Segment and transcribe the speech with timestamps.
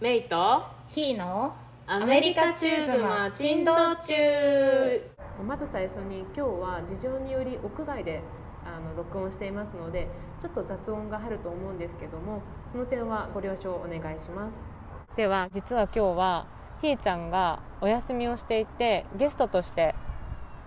[0.00, 0.62] メイと？
[0.86, 1.56] ヒーの？
[1.88, 4.14] アメリカチューズマ珍道中
[5.44, 8.22] まず最初に今日は事情により屋外で
[8.64, 10.06] あの録音していますので
[10.38, 14.60] ちょっと雑音が入ると思うんですけどもその点はご了承お願いします。
[15.16, 16.46] では実は今日は
[16.80, 19.96] ひーちゃんがお休みをしていてゲストとして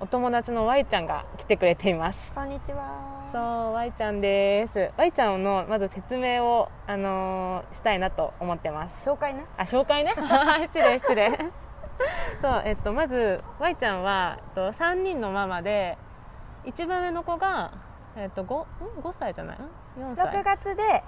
[0.02, 2.20] お友達の Y ちゃんが来てくれています。
[2.36, 3.21] こんにちは。
[3.32, 4.92] そう Y ちゃんです。
[4.98, 9.10] Y ちゃんのまず説明を、あのーしたいなと思ってます。
[9.10, 9.46] 紹介ね。
[9.58, 10.12] あ紹介ね？
[10.16, 11.30] 失 礼失礼。
[12.42, 15.98] そう、えっと、まず Y ちゃんは、えっと、3人のママで
[16.66, 17.72] 一番上の子が、
[18.16, 18.66] えっと、5, ん
[19.02, 19.58] ？5歳じゃない？
[19.58, 20.28] ん4歳。
[20.42, 21.04] 6月で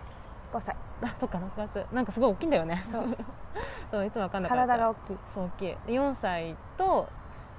[0.54, 0.76] 5歳。
[1.04, 1.85] あそっか6月。
[1.91, 2.82] なんかすごい大きいんだよね。
[2.85, 3.05] そう。
[3.91, 4.63] そういつも分かんなかった。
[4.68, 5.18] 体が大きい。
[5.34, 5.77] そう大きい。
[5.88, 7.10] で4歳と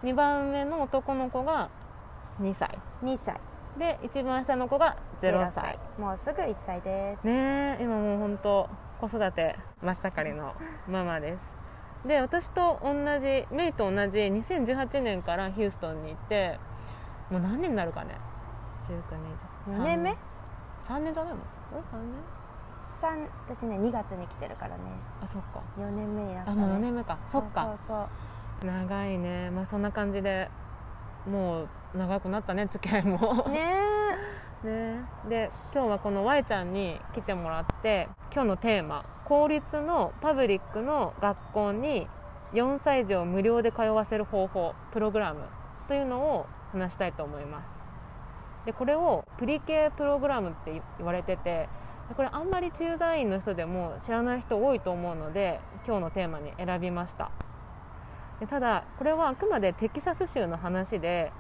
[0.02, 1.68] 2番目の男の子が
[2.40, 2.78] 2歳。
[3.02, 3.38] 2歳。
[3.78, 5.78] で一番下の子が0歳。
[5.98, 7.26] もうすぐ1歳です。
[7.26, 8.68] ねえ今もう本当
[9.00, 10.54] 子育て真っ盛りの
[10.88, 11.40] ママです。
[12.06, 16.58] で私と同じメイと同じ2018年からヒューストンに行って
[17.30, 18.18] もう何年になるかね
[18.86, 19.82] ？19年以上。
[19.82, 20.16] 4年目
[20.86, 21.40] ？3年じゃないの？
[21.72, 22.14] え3年？
[22.80, 24.82] 三私ね2月に来てるからね。
[25.22, 25.62] あそっか。
[25.78, 26.62] 4年目になったね。
[26.62, 27.18] あもう4年目か。
[27.26, 27.74] そっか。
[27.78, 28.08] そう
[28.62, 28.66] そう。
[28.66, 29.50] 長いね。
[29.50, 30.50] まあそんな感じで
[31.26, 33.48] もう長くなったね付き合いも。
[33.48, 33.94] ね。
[34.64, 42.08] ね、で今日はこの Y ちゃんに来てもらって今日のテーマ公立のパブリックの学校に
[42.54, 45.40] 4歳児を無料で通わせる方法プログラム
[45.86, 47.82] というのを話したいと思います。
[48.64, 51.68] でこれをプリ系プログラムって言われてて
[52.16, 57.30] これあんまり駐在員の人でも知らない人多いと思うので今日のテーマに選びました。
[58.40, 61.32] でただこれはあくまでテキサス州の話で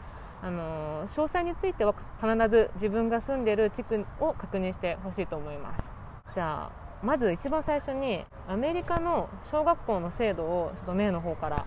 [0.44, 5.90] あの詳細については必ず自分が住んでいる地区を確認してほしいと思います。
[6.34, 6.70] じゃあ
[7.02, 11.64] まず一番最初にアメリカの小学校の制度をちょっとメイの方から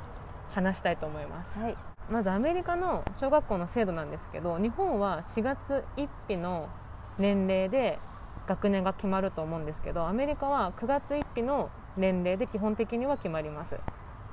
[0.54, 1.60] 話したいと思います。
[1.60, 1.78] はい。
[2.12, 6.70] まずアメリカの小学校の制度なんですけど日本は4月1日の
[7.18, 8.00] 年齢で
[8.48, 13.76] 学年が決まると思うんですけどアメリカは9月1日の年齢で基本的には決まります。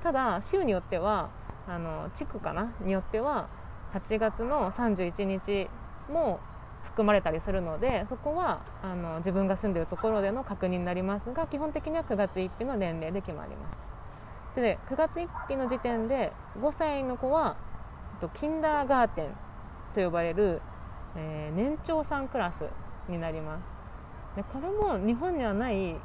[0.03, 1.31] ただ州によっては
[1.67, 2.71] あの地区かな？
[2.81, 3.49] によっては
[3.93, 5.69] 8月の31日
[6.11, 6.39] も
[6.83, 13.77] 含まれたりするのでそこはあの自分が住んでるところでの確認になりますが基本的には9月1日の年齢で決まります。
[14.55, 17.57] で9月1日の時点で5歳の子は
[18.33, 19.29] キンダーガーテン
[19.93, 20.61] と呼ばれる、
[21.17, 22.65] えー年長さんクラス
[23.09, 23.65] になります。
[24.35, 25.95] でこれも日本にはない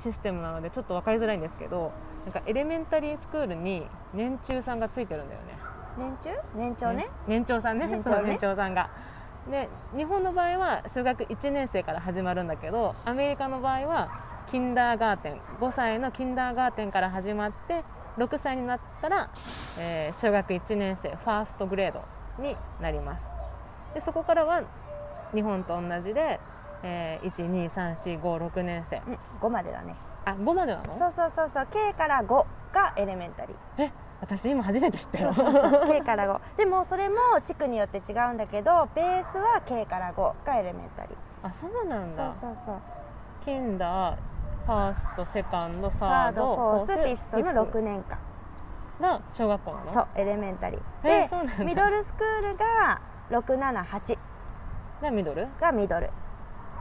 [0.00, 1.92] システムなのでちょっと分かりづらいんですけど
[2.24, 5.73] なんかエレメンタリースクールに年中さんがついてるんだよね。
[5.96, 6.30] 年中？
[6.54, 7.08] 年長ね？
[7.26, 8.90] 年長さんね年長ね年長さんが
[9.50, 14.08] で日本の場合は小学1年生から始まるんだけどアメリカの場合は
[14.50, 17.84] キンダーガーテン5歳のキンダーガーテンから始まって
[18.18, 19.28] 6歳になったら、
[19.78, 22.02] えー小学1年生ファーストグレード
[22.42, 23.26] になります
[23.94, 24.62] でそこからは
[25.34, 26.38] 日本と同じで、
[26.82, 29.18] えー、12345年生うん。
[29.40, 29.94] 5までだね。
[30.24, 30.96] あ5までなの？
[30.96, 31.66] そうそうそうそう。
[31.70, 32.26] K から5
[32.72, 33.56] が elementary。
[33.84, 33.90] え
[34.26, 35.86] 私今初めて知ったよそうそうそう。
[35.86, 36.56] K から5。
[36.56, 41.14] でもそれも地区によって違うんだけど、ベースは K から5が elementary。
[41.42, 42.76] あそうなんそうだそうそう。
[43.44, 44.16] キンダー
[44.66, 47.42] first second サ third fourth、fifth の？
[47.42, 48.18] フィ6年間。
[49.00, 54.18] が小学校なのそう elementary で middle school が678
[55.02, 55.48] が middle？
[55.60, 56.10] が middle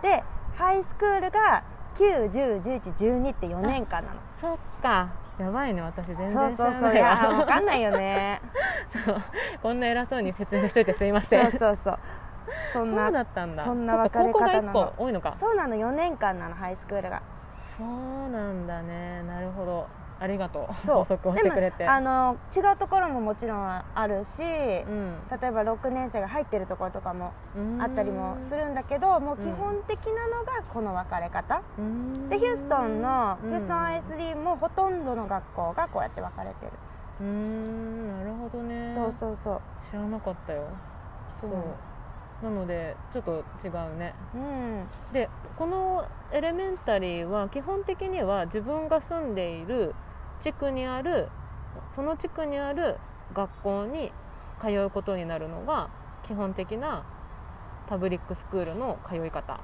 [0.03, 1.63] でハイスクールが
[1.95, 5.09] 9101112って4年間なのそっか
[5.39, 6.94] やばいね私全然知そうそうそう。
[6.94, 8.41] いや分かんないよね。
[8.88, 9.21] そう。
[9.61, 11.51] こんな偉そうに説明しといてすいません。
[11.51, 11.99] そうそうそう。
[12.71, 13.63] そんなそうだったんだ。
[13.63, 14.73] そんな分かれ方なの。
[14.73, 15.35] 高校が1個多いのか。
[15.39, 17.21] そうなの4年間なのハイスクールが。
[17.77, 19.23] そうなんだね。
[19.23, 19.88] なるほど
[20.23, 20.81] ありがとう。
[20.81, 21.06] そう。
[21.06, 21.85] してくれて。
[21.85, 25.16] あの違うところももちろんあるし、うん。
[25.29, 27.81] 例えば6年生が入ってるところとかもうん。
[27.81, 32.30] あったりもするんだけどもう基本的なのがこの分かれ方、うん。
[32.30, 33.50] でヒューストンの、うん。
[33.50, 36.71] ヒューストン ISD もほとんどの学校がこうやって分かれてる、
[37.19, 38.19] うーん。
[38.19, 38.94] なるほどね。
[38.94, 39.62] そうそうそう。
[39.92, 40.63] 知らなかったよ。
[41.30, 41.51] そう。
[42.42, 44.13] なのでちょっと違うね。
[44.36, 44.86] うん。
[45.12, 49.94] でこのエレメンタリーは基本的には自分が住んでいる
[50.44, 51.30] 地区にある
[51.95, 52.98] その地区にある
[53.34, 54.12] 学校に
[54.62, 55.90] 通うことになるのが
[56.28, 57.06] 基本的な
[57.88, 59.62] パブリックスクールの通い方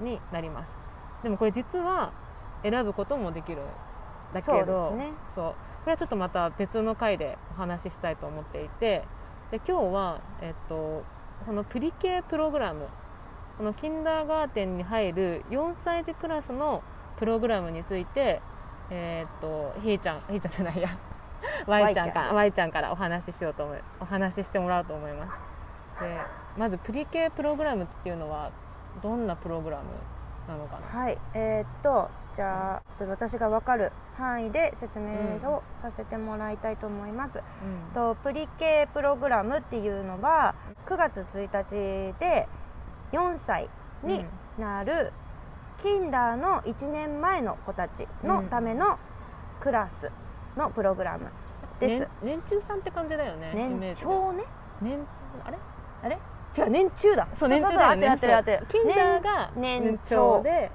[0.00, 0.74] になります。
[1.22, 2.12] でもこれ実は
[2.62, 3.64] 選ぶこともできるん
[4.32, 5.12] だけどそうね。
[5.36, 9.04] これはちょっとまた別の回でお話ししたいと思っていて
[9.50, 11.04] で今日は、えっと、
[11.44, 12.86] そのプリ系プログラム
[13.58, 16.82] このキンダーガーテンに入る4歳児クラスの
[17.18, 18.40] プログラムについて、
[18.94, 20.90] えーっとひーちゃんひーちゃんじゃないや。
[21.66, 25.32] Y ちゃんから Y Y ちゃんからお話ししようと思いお話ししてもらおうと思います。
[26.00, 26.16] で
[26.58, 28.50] まずプリ系プログラムっていうのは
[29.02, 29.84] どんなプログラム
[30.46, 31.00] なのかな？
[31.00, 37.94] はいえーっとじゃあその私が分かる範囲で説明をさせてもらいたいと思います、うん。
[37.94, 40.54] とプリ系プログラムっていうのは
[40.86, 42.48] 9月1日で
[43.12, 43.68] 4歳
[44.02, 44.24] に
[44.58, 45.12] なる
[45.82, 48.98] キンダーの1年前の子たちのための
[49.58, 50.12] クラス
[50.56, 51.28] のプログラム
[51.80, 54.44] です、年年中さんって感じだよね年長ね。
[54.80, 54.98] 年
[55.44, 55.58] あれ？
[56.04, 56.18] あれ？
[56.56, 57.26] 違う年中だ。
[57.36, 60.42] そう年中だよねててキンダーが年年長。
[60.42, 60.70] で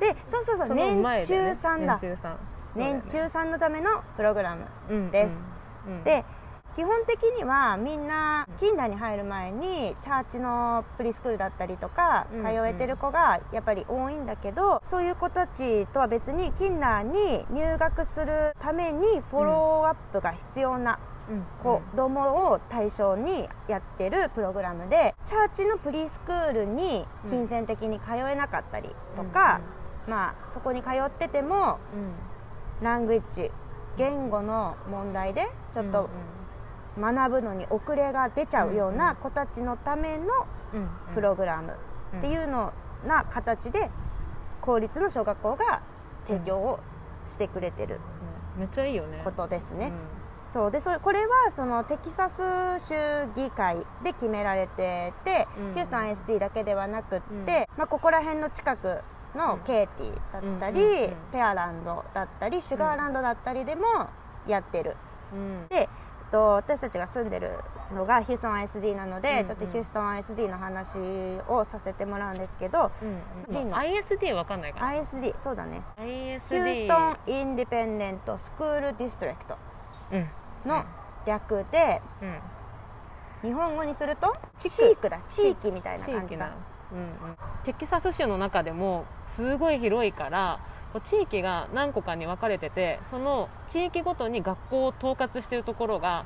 [0.00, 1.94] でそうそうそう年中さんだ。
[1.94, 2.38] 年中さん。
[2.74, 5.48] 年中さんのためのプログラムうんです、
[5.86, 6.02] うんうん。
[6.02, 6.24] で
[6.74, 20.98] 基本的にはみんなキンダーに入る前にチャーチのプリスクールだったりとかうん通えてる子がやっぱり多いんだけどそういう子たちとは別にキンダーに入学するためにフォローアップが必要な
[21.30, 29.62] うん子供を対象にやってるプログラムでチャーチのプリスクールに金銭的に通えなかったりとか、
[30.06, 32.34] まあそこに通っててもうん。
[32.82, 33.50] ラングイッジ
[33.96, 36.10] 言語の問題でちょっと
[36.98, 40.24] 学ぶのに遅れが出ちゃうような子たちのための
[41.14, 41.76] プログラム
[42.18, 42.72] っていうの
[43.06, 43.90] な形で
[44.60, 45.82] 公立の小学校が
[46.26, 46.80] 提供を
[47.26, 48.00] してくれてる
[48.56, 48.60] うん。
[48.60, 49.20] めっちゃいいよね。
[49.24, 49.86] ことですね。
[49.86, 49.92] うん。
[50.46, 50.70] そう。
[50.70, 52.94] でそれこれはそのテキサス州
[53.34, 57.46] 議会で決められてて、うんヒューストン ISD だけではなくって、うん。
[57.76, 59.00] まあ、ここら辺の近く
[59.34, 59.60] のうん。
[59.60, 61.14] ケイティだったり、うん。
[61.32, 63.84] ペアランドだったりシュガーランドだったりでも
[64.46, 64.96] やってる。
[65.32, 65.66] うん。
[65.68, 65.88] で
[66.34, 67.60] と私たちが住んでる
[67.94, 69.46] のがヒューストン ISD なので、うんうん。
[69.46, 70.98] ちょっとヒューストン ISD の話
[71.48, 73.04] をさせてもらうんですけど、う
[73.54, 75.00] んうん ISD わかんないかな。
[75.00, 75.82] ISD そうだね。
[75.96, 79.56] ISD ヒューストン・インディペンデント・スクール・ディストリクト
[80.10, 80.28] うん。
[80.66, 80.84] の
[81.24, 82.38] 略で、うん
[83.42, 85.20] 日本語にすると地地区区だ。
[85.28, 86.50] 地域みたいな感じだ。
[86.90, 87.36] うんうん。
[87.64, 89.04] テキサス州の中でも
[89.36, 90.58] すごい広いから
[91.00, 96.24] 地域が何個かに分かれててその地域ごとに学校を統括しているところが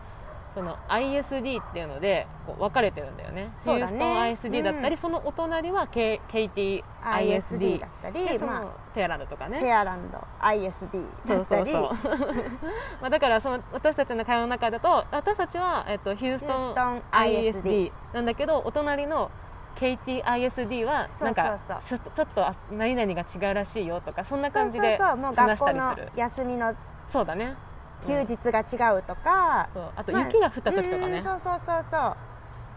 [0.55, 3.53] その ISD っていうのでこう分かれてるんだよね。
[3.61, 3.93] そうだね。
[3.93, 9.61] ヒューストン ISD だったり、うんそのお隣は K- KTISD ISD だったりでその、まペアランドとかあ、ね。
[9.61, 11.71] ペアランド ISD だそうったり。
[11.71, 12.25] そうそう
[13.01, 16.45] まあだからその私たちの会話の中だと私たちは、えっと、ヒュース
[16.75, 19.31] トン ISD なんだけどお隣の
[19.79, 26.13] KTISD はなんかちょっと何々が違うらしいよとかそんな感じで学校のりする。
[26.17, 26.75] 休みの
[27.13, 27.55] そうだね。
[28.01, 32.17] 休日が違うとか、あとまあ雪が降った時とかね、うんそうそうそうそう。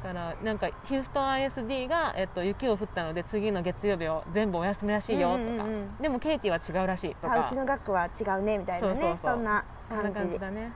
[0.04, 5.98] だからなんかヒューストン ISD が、えっと、雪を降ったので次の月曜日を全部お休みらしいよとか、うんうんうん。
[6.02, 7.34] でもケイティは違うらしいとか。
[7.34, 9.20] あうちの学区は違うねみたいなね。
[9.22, 10.40] そんな感じ。
[10.40, 10.72] だね。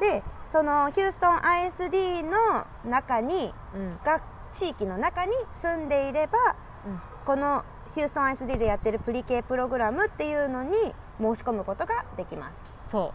[0.00, 3.98] でそのヒューストン ISD の中にうん。
[4.04, 4.20] が
[4.52, 6.38] 地域の中に住んでいれば
[6.86, 7.00] うん。
[7.24, 7.64] この
[7.94, 10.74] ヒューストン ISD でやってるプリ系プログラムっていうのに
[11.20, 12.56] 申し込むことができます。
[12.90, 13.12] そ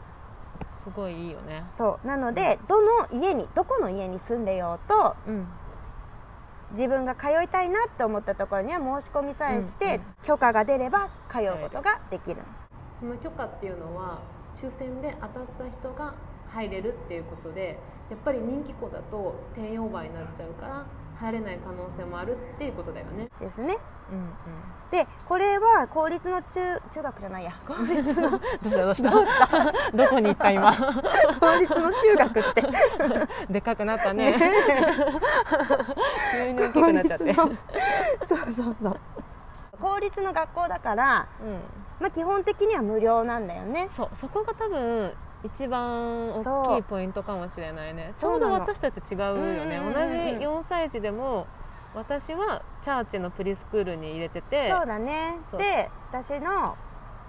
[0.60, 0.64] う。
[0.84, 1.64] すごいいいよね。
[1.74, 2.08] そう。
[2.08, 5.48] なのでどの家にどこの家に住んでようとうん。
[6.72, 10.02] 自分が通いたいなって思ったところには申し込みさえして、うんうん。
[10.24, 12.42] 許可が出れば通うことができる、
[12.94, 14.20] その許可っていうのは
[14.54, 16.16] 抽選で当たった人が
[16.50, 20.86] 入れるっていうことでやっぱり人気校だと定員オーバーになっちゃうから
[21.20, 23.28] 入れない可能性もあるっていうことだよね。
[23.40, 23.76] ですね。
[24.10, 24.30] うんうん、
[24.90, 27.60] でこれは公立の中中学じゃないや。
[27.68, 29.10] 公立のどうしたどうした？
[29.10, 29.72] どうした？
[29.98, 30.72] ど こに行った今？
[31.40, 32.64] 公立の中学って。
[33.54, 34.36] でかくなったね。
[36.32, 39.00] 急に大きくなっちゃって、そうそうそう。
[39.82, 41.60] 公立の学校だから、うん、
[42.00, 43.90] まあ、基本的には無料なんだよね。
[43.96, 48.10] そうそこが多分一番大きいポイントかもしれないね。
[48.12, 49.80] ちょうど私たち違うよね。
[49.80, 51.48] 同じうんうん4歳児でも
[51.94, 54.70] 私はチャーチのプリスクールに入れてて。
[54.70, 55.38] そうだね。
[55.58, 56.76] で私の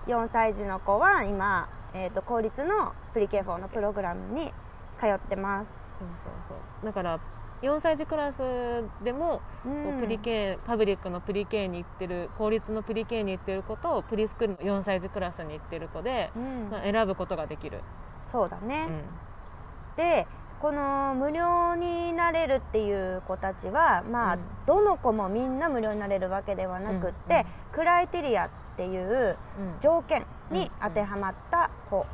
[0.06, 4.52] 4歳児の子は今、えー、と公立のプリケフォーのプログラムに
[4.98, 6.86] 通ってます、そうそうそう。
[6.86, 7.20] だから
[7.62, 8.38] 4歳児クラス
[9.02, 10.00] でも、うん。
[10.00, 16.68] プリケパブリックのプリケに行ってる公立のプリケに行ってる子とプリスクールの4歳児クラスに行ってる子で、うん。
[16.70, 17.82] まあ、選ぶことができる、
[18.22, 19.02] そうだね、うん。
[19.96, 20.26] で
[20.60, 24.40] この無料になれるっていう子たちはまあ、うん。
[24.66, 27.44] どの子もみんな無料になれるわけではなくって、うんうん。
[27.72, 29.80] クライテリアっていううん。
[29.80, 32.06] 条件に当てはまった子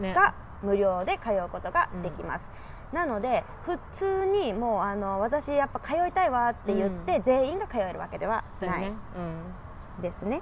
[0.00, 0.14] ね。
[0.14, 2.50] が無料で通うことができます、
[2.92, 7.22] なので普通にもうあの私やっぱ通いたいわって言って、うん。
[7.22, 8.92] 全員が通えるわけではない
[10.00, 10.40] ですね。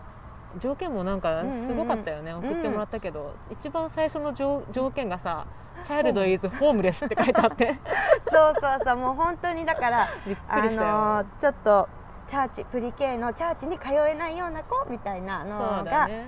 [0.55, 5.47] うん、条件もなんかすごかったよね、ん送ってもらったけど、一番最初の条条件がさ
[5.83, 7.79] 「チャイルド is homeless」って書いてあって。
[8.23, 10.09] そうそうそうもう本当にだから
[10.49, 10.61] あ
[11.23, 11.89] のちょっと
[12.27, 16.27] チャーチプリケイのチャーチに通えないような子みたいなそのがね、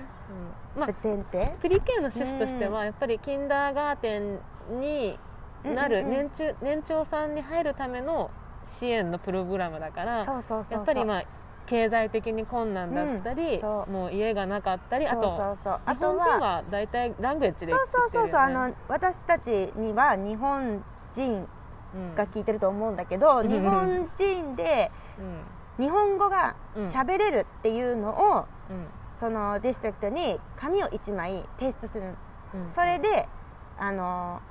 [0.75, 0.81] うん。
[0.81, 1.55] まあ前提？
[1.61, 4.39] プリケの趣旨としてはやっぱりキンダーガーテン
[4.79, 5.17] に
[5.63, 8.31] なる年中年長さんに入るための
[8.65, 11.23] 支援のプログラムだからやっぱりまあ
[11.65, 13.93] 経済的に困難だったり、うん。
[13.93, 21.47] もう家がなかったりあとそうそうあとはは大体ラングエッジでそうそうそうそう、あの私たちには日本人
[21.93, 23.49] うんが聞いてると思うんだけど、うん。
[23.49, 24.91] 日本人で
[25.77, 25.85] うん。
[25.85, 28.87] 日本語が喋れるっていうのを、うん。
[29.15, 32.15] そのディストリクトに紙を1枚提出する
[32.55, 32.69] うん。
[32.69, 33.27] それで
[33.77, 34.41] あの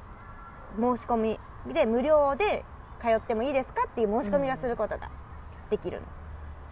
[0.77, 1.41] 申し込み
[1.73, 2.65] で無料で
[3.01, 5.11] 通ってもいいですかっていう申し込みがすることが
[5.71, 6.07] できるの、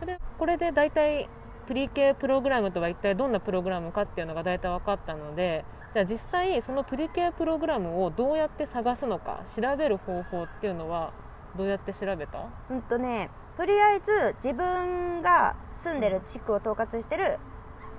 [0.01, 1.29] それこれで大体
[1.67, 11.13] プリ系プログラムとは一体どんなプログラムかっていうのが大体分かったのでじゃあ実際そのプリ系プログラムをどうやって探すのか調べる方法っていうのは
[11.57, 12.47] どうやって調べた？
[12.71, 17.39] うんとねとりあえず自分が住んでる地区を統括してる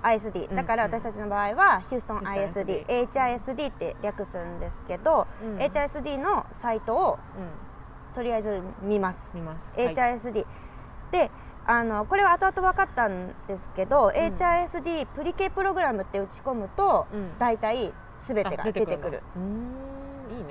[0.03, 5.57] ISD だからうん私たちの場合はヒューストン ISD HISD って略すんですけど、うん。
[5.57, 7.67] HISD のサイトをうん。
[8.15, 9.35] とりあえず見ます。
[9.35, 9.93] 見ます、はい。
[9.93, 10.45] HISD、
[11.11, 11.29] で
[11.65, 14.09] あのこれは後々分かったんですけど、ん。
[14.09, 17.37] HISD プリケプログラムって打ち込むと、うん。
[17.37, 17.93] 大体
[18.25, 19.21] 全てが出てくる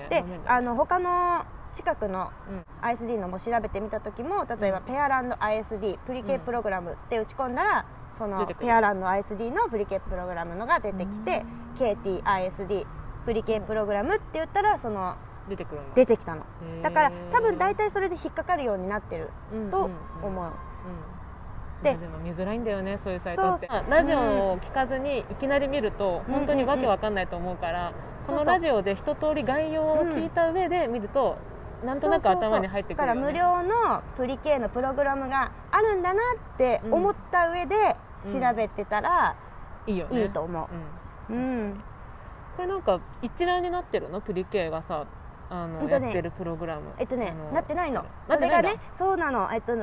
[0.08, 2.64] であの他の近くのうん。
[2.82, 4.84] ISD のも調べてみた時も例えば、うん。
[4.84, 7.86] ペアランド ISD プリケプログラムって打ち込んだら、
[8.16, 11.44] そのペアランド ISD のプリケプログラムのが出てきて、
[11.76, 12.86] KTISD
[13.24, 15.16] プリケプログラムって言ったらその
[15.48, 16.42] 出てくる出てきたの。
[16.82, 19.30] だから多分大体それで引っかかるようになってる
[19.70, 19.90] と
[20.22, 21.82] 思う、うん。
[21.82, 23.66] ででも見づらいんだよねそういうサイトって。
[23.66, 26.34] そうラジオを聞かずにいきなり見るとうん。
[26.34, 27.92] 本当にわけわかんないと思うから、
[28.26, 31.36] こそうそうのラジオで一通り概要を聞いた上で見ると、
[31.84, 36.20] なんとなくそうそうそう頭に入ってくるよ、ね、だから無料のプリケのプログラムがあるんだな
[36.54, 37.76] って思った上で
[38.22, 39.36] 調べてたら
[39.86, 40.22] いいよね。
[40.22, 40.68] いいと思
[41.28, 41.36] う、うん。
[41.36, 41.82] うん。
[42.56, 44.20] これなんか一覧になってるの？
[44.20, 45.06] プリケがさ
[45.50, 46.92] あの、やってるプログラム。
[46.98, 48.02] えっとねなってないの。
[48.28, 49.48] なそれがねそうなの。
[49.52, 49.76] えっと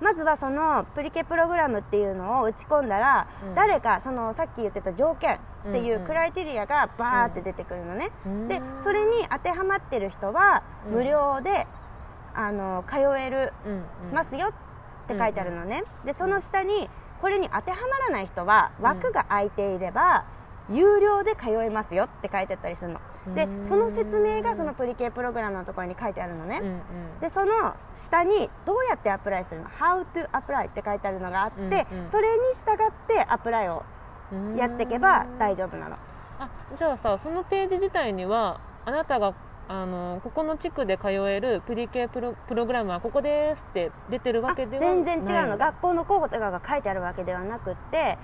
[0.00, 3.54] まずはそのプリケプログラムっていうのを打ち込んだら、うん。
[3.54, 5.36] 誰かそのさっき言ってた条件
[5.68, 6.06] っていんううん。
[6.06, 8.48] クライテリアがバーって出てくるのね、うん。
[8.48, 10.94] でそれに当てはまってる人はうん。
[10.94, 11.66] 無料で、
[12.34, 13.52] あの通える
[14.12, 16.88] ますよって書いてあるのね、でその下に
[17.20, 20.24] これに当てはまらない人は枠が空いていれば、
[20.70, 23.00] 有料で通えますよって書いてあったりするの。
[23.34, 23.64] でうん。
[23.64, 26.82] その説明がそのプリケプログラムのところに書いてあるのね、うんうん。
[27.20, 32.10] でその下にどうやってアプライするの？How to apply って書いてあるのがあって、うんうん。
[32.10, 33.82] それに従ってアプライを
[34.32, 34.56] うん。
[34.56, 35.96] やっていけば大丈夫なの。
[36.38, 39.34] あじゃあさそのページ自体にはあなたが
[39.70, 45.58] あのここの地区で通えるプリケプロプログラムはここですって出てるわあけでは全然違うの。
[45.58, 48.18] 学校の候補とかが書いてあるわけではなくって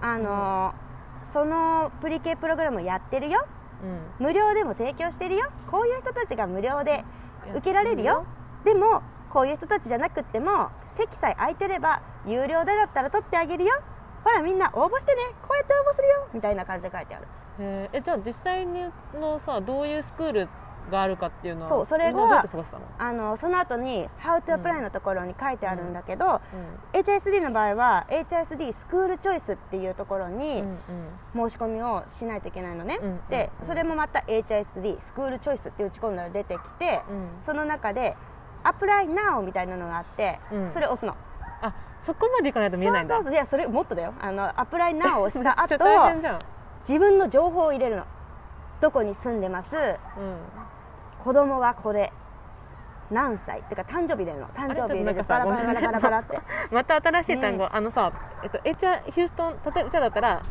[0.00, 0.74] あの、
[1.22, 3.46] そのプリケプログラムやってるよ。
[3.82, 4.26] うん。
[4.26, 5.50] 無料でも提供してるよ。
[5.70, 7.04] こういう人たちが無料で
[7.50, 8.24] 受けられるよ。
[8.64, 13.72] でもこういう人たちじゃなくっても席さえ空いてれば有料でだったら取ってあげるよ。
[14.24, 15.22] ほらみんな応募してね。
[15.42, 16.28] こうやって応募するよ。
[16.32, 17.26] みたいな感じで書いてある。
[17.58, 18.84] えじゃあ実際に
[19.18, 20.48] のさどういうスクール
[20.90, 22.44] があるかっていうのはそうそれが
[22.98, 26.40] あのその後に「How to apply」のところに書いてあるんだけど、う
[26.96, 30.78] HISD の場合は HISD スクールチョイスっていうところにん
[31.34, 33.66] うん申し込みをしないといけないのね、うんでうん。
[33.66, 37.28] それもまた HISD スクールチョイスって打ち込んだら出てきて、うん。
[37.42, 38.16] その中で
[38.64, 40.72] 「Apply Now」みたいなのがあって、うん。
[40.72, 41.16] それ押すの。
[41.62, 41.74] あ
[42.04, 43.14] そこまでいかないと見えないんだ。
[43.16, 44.14] そうそういやそれもっとだよ。
[44.20, 46.46] あの「Apply Now」をしため っちゃ後
[46.80, 48.04] 自分の情報を入れるの。
[48.80, 49.76] どこに住んでます。
[49.76, 50.36] うん、
[51.26, 52.12] 子供はこれ。
[53.10, 53.58] 何歳？
[53.58, 56.38] ってか誕生日入れるの誕生日入れてバラバラバラバラバラって。
[56.70, 58.12] また新しい単語、あのさ、
[58.44, 60.42] えっと、HR ヒューストン例えばうちらだったら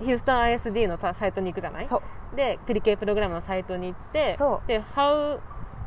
[0.00, 1.86] ヒューストン ISD のさサイトに行くじゃない？
[2.34, 4.36] でプリケイプログラムのサイトに行って
[4.66, 5.38] で How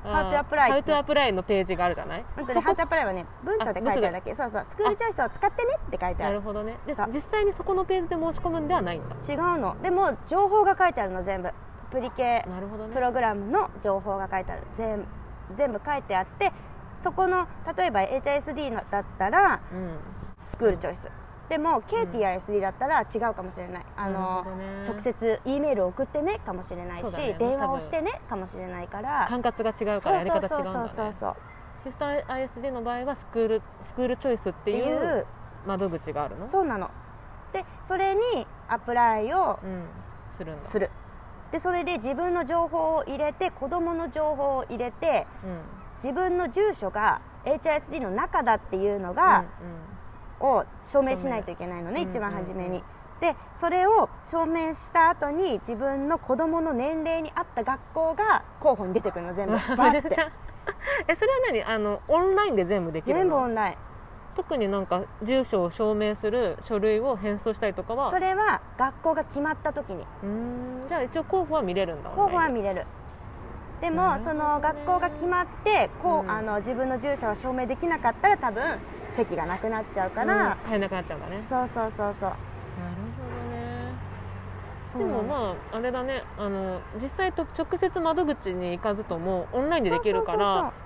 [0.06, 2.26] How to apply How to apply のページがあるじゃない？
[2.38, 4.34] 本当にハートアプライはね文章で書いてあるだけ。
[4.34, 4.64] そうそう。
[4.64, 6.34] スクールチョイスを使ってねって書いてある。
[6.36, 6.78] なるほどね。
[6.86, 9.16] で実際にそこのページで申し込むんではないんだ。
[9.16, 9.76] 違うの。
[9.82, 11.52] でも情報が書いてあるの全部
[11.92, 12.94] プリケなるほどね。
[12.94, 14.64] プログラムの情報が書いてある。
[14.74, 15.06] 全
[15.56, 16.52] 全部書いてあって
[16.96, 19.98] そこの例えば HISD のだったらうん。
[20.46, 21.12] スクールチョイス。
[21.50, 23.86] でも KTISD だったら違うかもしれない。
[23.96, 24.84] あなるのね。
[24.86, 27.36] 直接 E メールを送ってねかもしれないし、ね。
[27.40, 29.28] 電話をしてねかもしれないから。
[29.30, 30.90] 管轄が違うからやり方違そううんだね。
[30.90, 31.36] そうそうそう
[31.86, 35.26] シスター ISD の場合はスクールスクールチョイスっていいうう
[35.66, 36.48] 窓口があるの？
[36.50, 36.92] そうなの。
[37.54, 39.84] でそれにアプライをうん。
[40.38, 40.92] するする
[41.52, 45.78] でそれで自分の情報を入れて子供の情報を入れてうん。
[45.98, 49.46] 自分の住所が HISD の中だっていうのうんが、
[50.40, 52.68] を証明しないといけないのね、一番初めに。
[52.68, 52.84] うんうんうん。
[53.20, 59.54] でそれを証明した後に自分の子供の年齢に合った学校が候補に出てくるの全部。
[59.76, 60.16] バめッて。
[61.08, 61.64] えそれは何？
[61.64, 63.22] あのオンラインで全部できるの？
[63.22, 63.76] 全部オンライン
[64.38, 68.12] 特になんか住所を証明する書類を返送したりとかは。
[68.12, 70.04] それは学校が決まった時に。
[70.24, 70.88] うーん。
[70.88, 72.12] じゃあ一応候補は見れるんだ。
[72.12, 72.86] 候補は見れる。
[73.82, 76.30] でもその学校が決まってこう、うん。
[76.30, 78.78] あの自分の住所を証明できなかったら多分
[79.10, 80.70] 席がなくなっちゃうから、うん。
[80.70, 81.44] 入れなくなっちゃうんだね。
[81.50, 82.34] そうそうそうそう
[84.98, 86.24] でもまああれだね。
[86.38, 90.38] あの実際と直接窓口に行かずともオンラインでできるから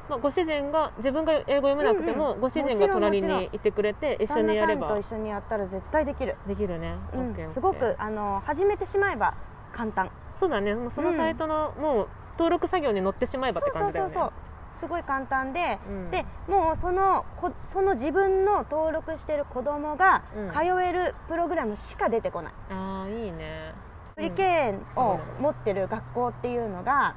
[0.10, 4.88] まあご主人が自分が英語読めなくても、うんうんご主人が隣にいてくれて一緒にやれば。
[4.88, 7.48] んと一緒にやったら絶対できる、できるね、うん。
[7.48, 9.36] すごくあの始めてしまえば
[9.72, 10.10] 簡単。
[10.36, 10.75] そうだね。
[10.89, 14.13] そのサイトの、もう登録作業に乗ってしまえばって感じだよね。
[14.13, 14.51] そうそうそうそう。
[14.74, 16.10] すごい簡単で、うん。
[16.10, 20.50] でもうそのこその自分の登録してる子供がうん。
[20.50, 23.74] 通えるプログラムしか出てこない、ああいいね
[24.15, 27.15] プリケーンを持ってる学校っていうのが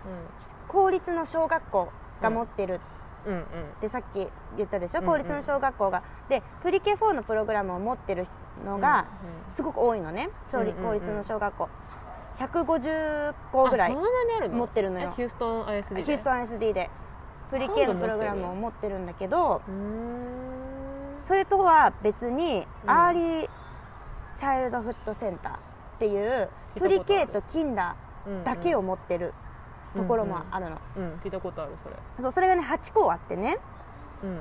[0.68, 1.88] 公立の小学校
[2.22, 2.80] が持ってる
[3.26, 6.02] ってさっき言ったでしょ、公立の小学校が。
[6.28, 8.26] で pre-K 4のプログラムを持ってる
[8.64, 9.06] のが
[9.48, 10.30] すごく多いのね。
[10.50, 10.62] 公
[10.94, 11.68] 立の小学校。
[12.38, 13.94] 150校ぐらい
[14.48, 15.10] 持ってるのよ。
[15.12, 16.02] えヒューストン ISD で？
[16.04, 16.90] ヒューストン ISD で。
[17.50, 19.60] pre-K のプログラムを持ってるんだけど
[21.20, 22.90] それとは別にうん。
[22.90, 25.58] early childhood center っ
[26.00, 27.96] ていうプリケーとキンダ
[28.44, 29.34] だけを持ってる
[29.96, 31.96] ところもあるの、うん聞いたことあるそれ。
[32.20, 33.58] そうそれがね8校あってね。
[34.22, 34.38] うん。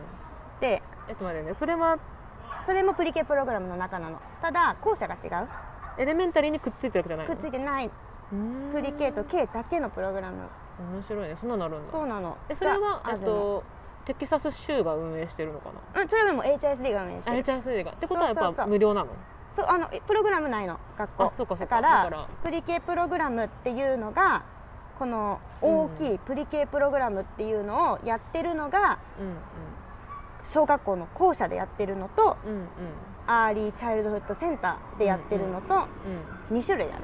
[0.59, 1.55] でえっと待ってね。
[1.57, 1.97] それは
[2.65, 4.19] それもプリケプログラムの中なの。
[4.41, 5.47] ただ校舎が違う。
[5.97, 7.35] エレメンタリーにくっついてるわけじゃないの？
[7.35, 7.91] くっついてない。
[8.71, 10.37] プリケと K だけのプログラム。
[10.93, 11.35] 面白いね。
[11.39, 11.91] そんなのあるんだ。
[11.91, 12.37] そうなの。
[12.49, 13.63] えそれはえっと
[14.05, 16.01] テキサス州が運営してるのかな？
[16.01, 17.43] うんそれはもう HISD が運営してる。
[17.43, 17.91] HSD が。
[17.91, 19.11] ってことはやっぱ無料なの？
[19.55, 20.79] そうあのえプログラムないの？
[20.97, 21.23] 学校。
[21.25, 24.43] あそうかだから pre-K プログラムっていうのが
[24.97, 29.37] この大きい pre-K プログラムっていうのをやってるのがうん
[30.43, 32.57] 小学校の校舎でやってるのとうんうん。
[32.57, 32.65] うん
[33.25, 35.87] early childhood center でやってるのと
[36.51, 37.03] うん2種類ある。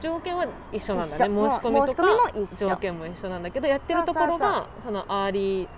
[0.00, 1.16] 条件は一緒なんだね。
[1.16, 2.68] 申し込みと申し込みもか一緒。
[2.70, 5.68] 条件も一緒なんだけどやってるところがその early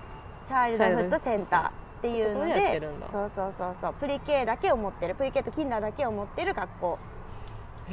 [0.47, 3.95] childhood center っていうのでそうそうそうそう。
[3.95, 5.15] プリケだけを持ってる。
[5.15, 6.99] プリケとキンダーだけを持ってる学校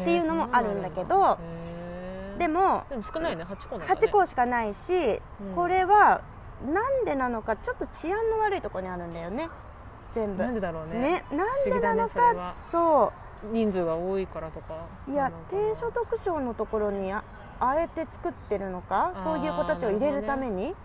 [0.02, 1.38] っていうのもあるんだけど
[2.38, 3.43] でももでも少ないね。
[3.43, 4.02] 8個なんだね。
[4.02, 5.56] 8校しかないし、うん。
[5.56, 6.21] これは
[6.65, 9.50] なんでなのかちょっと治安の悪いところにあるんだよね。
[10.12, 10.43] 全部。
[10.43, 11.00] なんでだろうね。
[11.00, 13.13] ねなんでなのかそ
[13.54, 14.76] 人数が多いからとか。
[15.08, 17.24] ういや低所得省のところにあ
[17.62, 20.76] あえて作ってるのかそういう子たちを入れるために、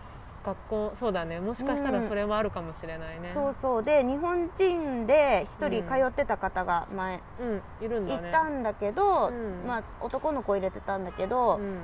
[0.47, 1.41] 学校そうだね。
[1.41, 3.31] もしかしたらそれはあるかもしれないね。
[3.33, 3.83] そうそう。
[3.83, 8.29] で日本人で1人うん通ってた方が前うんいるんだね。
[8.29, 9.67] いたんだけど、うん。
[9.67, 11.79] まあ、男の子入れてたんだけど、うん。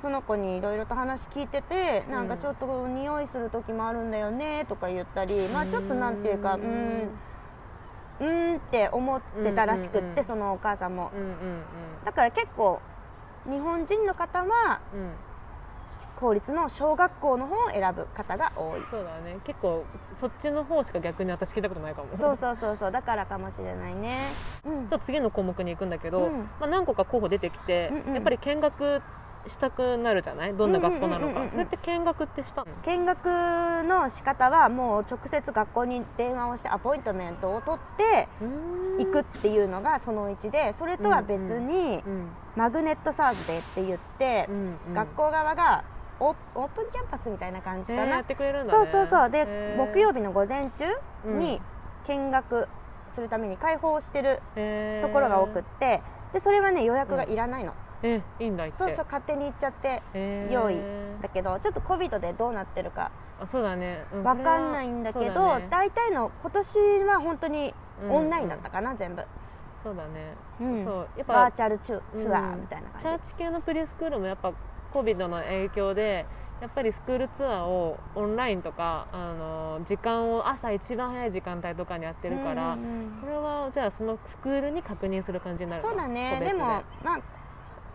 [0.00, 7.10] その子にいろいろと話聞いてて、うんなんかちょっと匂いする時もあるんだよねとか言ったり、まあ、ちょっとなんていうかうーん
[8.20, 11.10] うーんって思ってたらしくって、うんうんうんそのお母さんも。
[11.14, 11.62] うんうん
[12.04, 12.80] だから結構
[13.46, 15.10] 日本人の方はうんうん
[16.16, 18.80] 公立の小学校の方を選ぶ方が多い。
[18.90, 19.38] そうだね。
[19.44, 19.84] 結構
[20.20, 22.08] そっちの方しか逆に私聞いたことないかも。
[22.08, 22.92] そうそうそうそう。
[22.92, 24.12] だからかもしれないね。
[24.64, 24.88] うん。
[24.88, 26.38] ちょっと次の項目に行くんだけど、うん。
[26.58, 28.14] まあ、何個か候補出てきて、うんうん。
[28.14, 29.02] やっぱり見学
[29.46, 30.54] したくなるじゃない？
[30.54, 31.48] どんな学校なのか。
[31.50, 32.66] それって見学ってしたの？
[32.82, 33.26] 見学
[33.86, 38.28] の仕方はもう直接学校に電話をしてアポイントメントを取って
[38.98, 44.94] 行くっていうのがその1でそれとは別にうんマグネットサーズデーって言ってうんうん。
[44.94, 45.84] 学校側が
[46.20, 48.02] オープンキャンパスみたいな感じかな。
[48.04, 48.84] えーやってくれるんだね。
[48.84, 49.30] そうそうそう。
[49.30, 50.84] で木曜日の午前中
[51.26, 51.38] うん。
[51.38, 51.60] に
[52.06, 52.68] 見学
[53.14, 54.40] するために開放してる
[55.02, 56.02] ところが多くって
[56.32, 57.72] でそれはね予約がいらないの。
[58.02, 60.02] えいいんだそうそう勝手に行っちゃって
[60.50, 60.76] 用意
[61.22, 65.66] だけどちょっと COVID でどうなってるかあそうだね、うわかんないんだけどね。
[65.70, 67.74] 大体の今年は本当に
[68.08, 69.22] オンラインだったかな全部。
[69.82, 70.84] そうだね、うん。
[70.84, 71.08] そう。
[71.16, 74.52] やっぱバーチャルツツアーうんみたいなチャ感じーチ系のプリスクールもやっぱ
[74.92, 76.26] COVID の影響で
[76.60, 85.88] やっぱりスクールツアーをオンラインとかあの時間を朝一番早い時間帯とかにやってるから、うんうんこれはじゃあそのスクールに確認する感じになるの？
[85.88, 86.40] そうだね。
[86.40, 86.52] で。
[86.52, 87.20] もまあ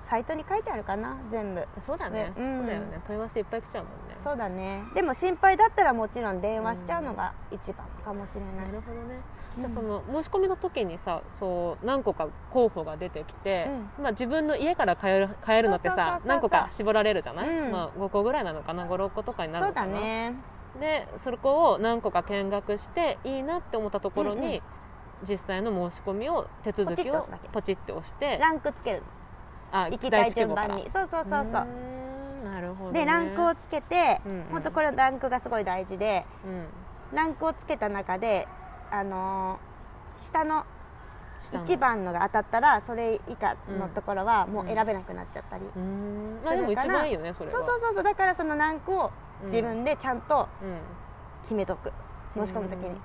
[0.04, 1.66] サイトに書いてあるかな全部。
[1.86, 2.26] そうだね。
[2.26, 2.34] ね。
[2.38, 2.58] うん。
[2.60, 3.00] そうだよね。
[3.08, 4.18] 問い合わせいっぱい来ちゃうもんね。
[4.22, 4.84] そうだね。
[4.94, 9.16] でも心配だったらもちろん電話しちゃうのが一番かもしれない、なるほどね。
[9.16, 13.68] うんじゃあその申し込みの時にさそう何個か候補が出てきて、
[14.02, 17.72] まあ、自分の家から買える買えるのってそうそうそうそうさ何個か絞られるじゃない、うん。
[17.72, 19.94] まあ、5個ぐらいなのかな？56個とかになるそうのかな？
[19.94, 20.36] だね。
[20.80, 24.62] でそこを何個か見学していいなって思ったところに、
[25.28, 29.04] 実際の申し込みを手続きをポチって押してランクつける
[29.74, 30.90] あ行きたい順番に。
[30.90, 31.68] そうそうそうそう。
[32.46, 34.44] なるほど、ね、でランクをつけて、うんうん。
[34.52, 36.68] 本当これランクがすごい大事でうん。
[37.16, 38.48] ランクをつけた中で
[38.92, 40.66] あのー下の
[41.44, 41.66] 下の。
[41.66, 46.86] 1番のが当たったらそれ以下のところはもう選べなくなっちゃったり、うーんするから。
[46.86, 47.58] 一番いいよねそれは。
[47.58, 49.12] そうそうそうそうだからそのランクを
[49.44, 49.50] うん。
[49.50, 50.78] 自分でちゃんとうん。
[51.42, 51.92] 決めとく、
[52.36, 52.96] 申し込む時に、うん。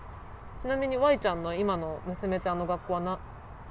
[0.63, 3.19] ちなみに Y ちゃんの今の娘ちゃんの学校はな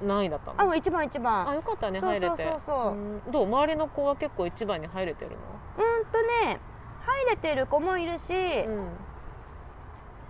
[0.02, 0.60] 何位だったの？
[0.60, 1.48] あもう一番一番。
[1.48, 2.60] あよかったね入れてそうそう。
[2.64, 3.22] そうん。
[3.30, 3.46] どう？
[3.46, 5.36] 周りの子は結構一番に入れてるの？
[5.84, 6.58] うんとね
[7.04, 8.88] 入れてる子もいるし、うん。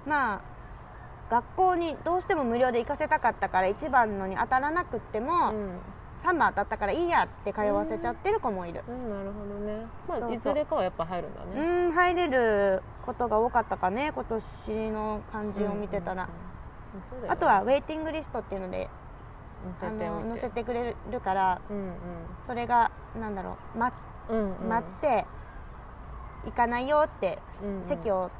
[0.06, 0.40] まあ
[1.30, 5.78] 学校にどうしても無料で行かせたかったから1番のに当たらなくっても、うん。
[6.24, 8.82] 3番当たったからいいやって通わせちゃってる子もいる。
[8.88, 10.34] うん、なるほどね、まあ、そうそう。
[10.34, 16.28] いずれかはやっぱ入るんだうね、ん入れることが多かったかね今年の感じを見てたら、
[16.94, 17.30] うんうんうん。
[17.30, 18.88] あとはウェイティングリストっていうので
[19.82, 20.28] あ載せておいて。
[20.28, 21.92] の載せてくれるからうん
[22.46, 23.92] それがなんだろう、ま
[24.28, 24.68] うんうんうん。
[24.68, 25.26] 待って
[26.46, 27.82] 行かないよって、うんうん。
[27.82, 28.30] 席を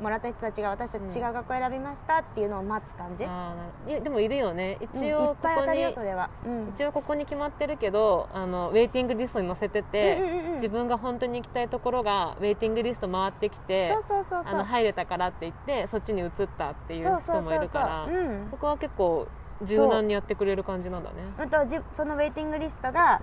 [0.00, 4.78] もらった人たちが私たち違う学校選びましたっていうのを待つ感じ、あーなるいやでもいるよね。
[4.80, 6.68] うん一応ここに、ぱい当たるよそれは、うん。
[6.74, 10.54] 一応ここに決まってるけどあのウェイティングリストに載せてて、うんうんうんうん。
[10.54, 14.54] 自分が本当に行きたいところがウェイティングリスト回ってきてそうそうそうそう。
[14.54, 18.08] あの入れたからって言ってそっちに移ったっていう人もいるから
[18.50, 19.28] そこは結構
[19.62, 21.16] 柔軟にやってくれる感じなんだね。
[21.38, 21.46] う。
[21.46, 23.22] んとじそのウェイティングリストが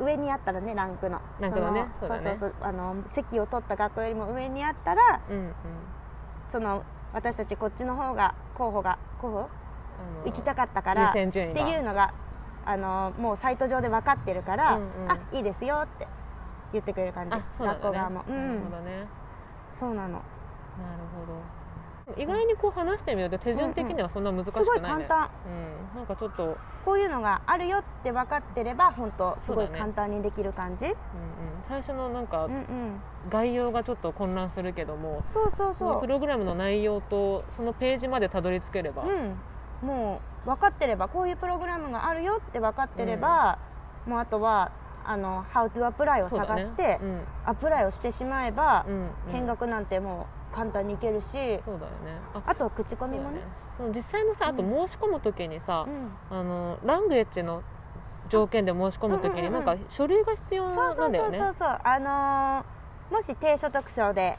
[0.00, 1.20] 上にあったらねランクの。
[1.40, 1.86] ランクのね。
[2.00, 2.54] そうそうそう。
[2.60, 5.54] あの席を取った学校よりも上にあったらうんうん
[6.48, 9.48] その私たちこっちの方が候補が候補？
[10.24, 12.12] 行きたかったからってがいうのが
[12.66, 15.10] あのもうサイト上で分かってるから、うんうん。
[15.10, 16.08] あいいですよって
[16.72, 17.44] 言ってくれる感じ、ね。
[17.60, 19.06] 学校側も、うなるんほどね。
[19.70, 20.08] そうなの。
[20.08, 20.22] なる
[21.14, 21.38] ほど
[22.18, 25.30] 意外にこう話してみると手順的にはそんな難しくないね、すごい簡単。
[25.92, 30.86] うん、なんかちょっと、うんうん、こういうのがあるよって分かってれば本当すごい簡単にできる感じ。
[30.86, 30.96] う,、
[31.66, 33.00] 最初のなんかんうん。
[33.30, 36.00] 概要がちょっと混乱するけどもそうそうそう。
[36.00, 43.58] プログラムの内容とそのページまでたどり着ければ、うん、もう分かってればこういうプログラムがあるよって分かってれば、
[44.06, 44.72] もうあとは
[45.06, 47.20] あの How to apply を探して、そうだね。
[47.46, 49.40] アプライをしてしまえば、うんうん。
[49.40, 51.56] 見学なんてもう簡単にいけるし、そうだよ
[52.04, 52.18] ね。
[52.34, 53.40] ああとは口コミもね。
[53.76, 56.10] その実際のさあとう申し込む時にさう、ん。
[56.38, 57.62] あのラングエッジの
[58.28, 61.78] 条件で申し込む時にうんうんうんなんか書類が必要そうそうそうなんだよねそうそう。
[61.82, 64.38] あのーもし低所得賞で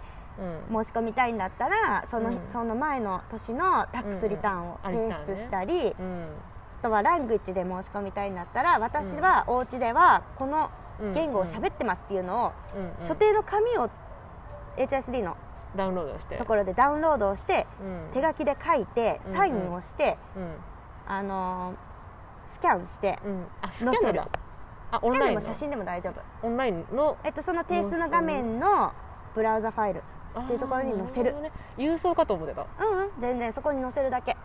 [0.69, 0.83] うん。
[0.83, 2.39] 申し込みたいんだったらその,、うん。
[2.47, 4.97] その前の年のタックスリターンを提
[5.27, 6.27] 出したり、うん。
[6.81, 13.07] あとはラングエッジで申し込みたいんだったら私はお家ではこのうん言語を喋ってますっていうのを、うんうん。
[13.07, 13.89] 所定の紙を
[14.77, 15.37] HSD の
[15.75, 16.37] ダウンロードして。
[16.37, 18.13] ところでダウンロードをして、うん。
[18.13, 20.55] 手書きで書いてうんサインをして、うん。
[21.07, 21.75] あのー
[22.47, 23.17] スキャンして、
[23.79, 25.41] 載せるあスキャンオンラインの？
[25.41, 27.17] でも写真でも大丈夫、オンラインの？
[27.23, 28.93] えっと、その提出の画面の
[29.33, 30.03] ブラウザファイル
[30.39, 31.33] っていうところに載せる。
[31.41, 31.51] ね。
[31.75, 32.67] 郵送かと思ってた。
[32.79, 33.09] うんうん。
[33.19, 34.37] 全然そこに載せるだけ。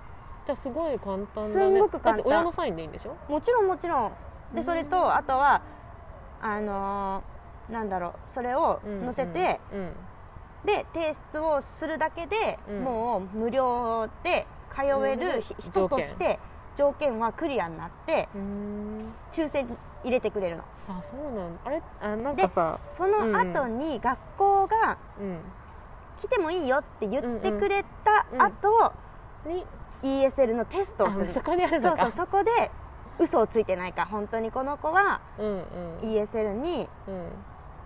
[0.46, 1.52] じゃあすごい簡単だね。
[1.52, 2.16] すんごく簡単。
[2.16, 3.14] だって親のサインでいいんでしょ？
[3.30, 4.04] もちろんもちろん。
[4.06, 5.60] うんでそれとあとは
[6.40, 8.34] あのーなんだろう。
[8.34, 9.92] それを載せて、うんうん
[10.64, 12.84] で提出をするだけで、うん。
[12.84, 16.38] もう無料で通える人として
[16.76, 19.12] 条件はクリアになってうん。
[19.32, 20.64] 抽選に入れてくれるの。
[20.88, 21.60] あそうなんだ。
[21.64, 21.82] あれ？
[22.00, 25.38] あなんかさその後に学校がうん。
[26.18, 28.92] 来てもいいよって言ってくれたうんうん後、
[29.46, 29.64] に
[30.02, 31.30] ？ESL のテストをする。
[31.30, 32.70] あそこにあるそうそうそこで
[33.18, 34.04] 嘘をついてないか。
[34.04, 35.20] 本当にこの子は
[36.02, 37.26] ESL にうん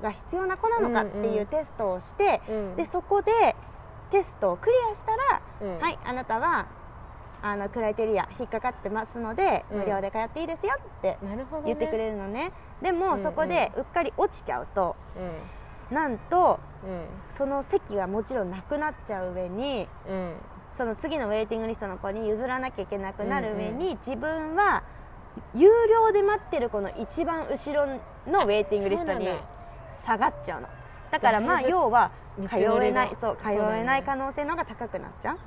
[0.05, 1.35] が必要な子なのかってうん。
[1.35, 2.77] いううテストをして、うん。
[2.77, 3.33] でそこで
[4.11, 5.81] テストをクリアしたら、うん。
[5.81, 6.67] はいあなたは
[7.43, 9.79] あのクライテリア引っかかってますので、うん。
[9.81, 11.19] 無料で通っていいですよって
[11.65, 12.53] 言ってくれるのね。
[12.83, 14.95] でうんうんもそこでうっかり落ちちゃうと
[15.91, 15.95] うん。
[15.97, 20.35] なんとうんその席がもちろんなくなっちゃう上にうん。
[20.77, 24.83] その次のウェイティングリストの子に譲らなきゃいけなくなる上に、うん自分は
[25.55, 27.87] 有料で待ってる子の一番後ろ
[28.27, 29.29] のウェイティングリストに
[30.05, 30.69] 下がっちゃうの。
[31.11, 32.11] だからまあ要は
[32.49, 35.37] 通えないそう通えない可能性の方が高くなっちゃう。
[35.37, 35.39] っ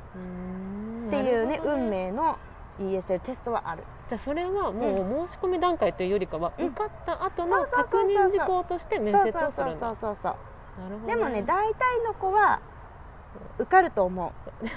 [1.11, 2.37] ていうね運命の
[2.79, 3.83] ESL テストはある。
[4.09, 6.67] じゃあそれはもう申し込み段階というよりかは、うん。
[6.67, 8.27] 受かった後のそうそう確そうそう。
[8.27, 10.35] 認事項として面接そうそうそうをするんだそうそうそう。
[10.81, 12.59] なるほどでもね大体の子は
[13.59, 14.31] 受かると思う。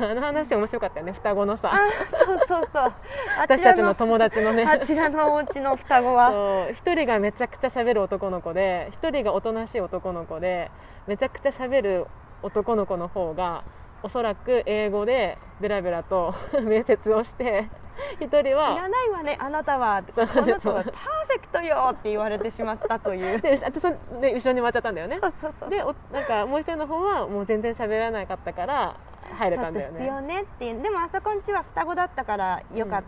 [0.04, 1.72] あの話面白かったよね双子のさ。
[1.72, 1.78] あ
[2.10, 2.82] そうそうそう。
[3.38, 4.64] あ私たちの友達のね。
[4.64, 6.68] あちらのお家の双子は。
[6.72, 10.70] 一人がめちゃくちゃ喋る男の子で一人がおとなしい男の子で
[11.06, 12.06] めちゃくちゃ喋る
[12.42, 13.64] 男の子の方が
[14.02, 17.68] おそらく英語でベラベラと 面接をして
[18.20, 20.02] 一人いはらないわねあなたは。
[20.02, 23.40] こそうの子はパーフェクトよって言われてしまったという。
[24.20, 25.18] で後ろに回っちゃったんだよね。
[25.20, 25.70] そうそうそう。
[25.70, 28.94] でおなんかもう一人の方はもう全然喋らなかったから
[29.38, 29.98] 入れたんだよね。
[29.98, 30.82] 必要ねっていう。
[30.82, 33.02] でもあそこんちは双子だったからよかっ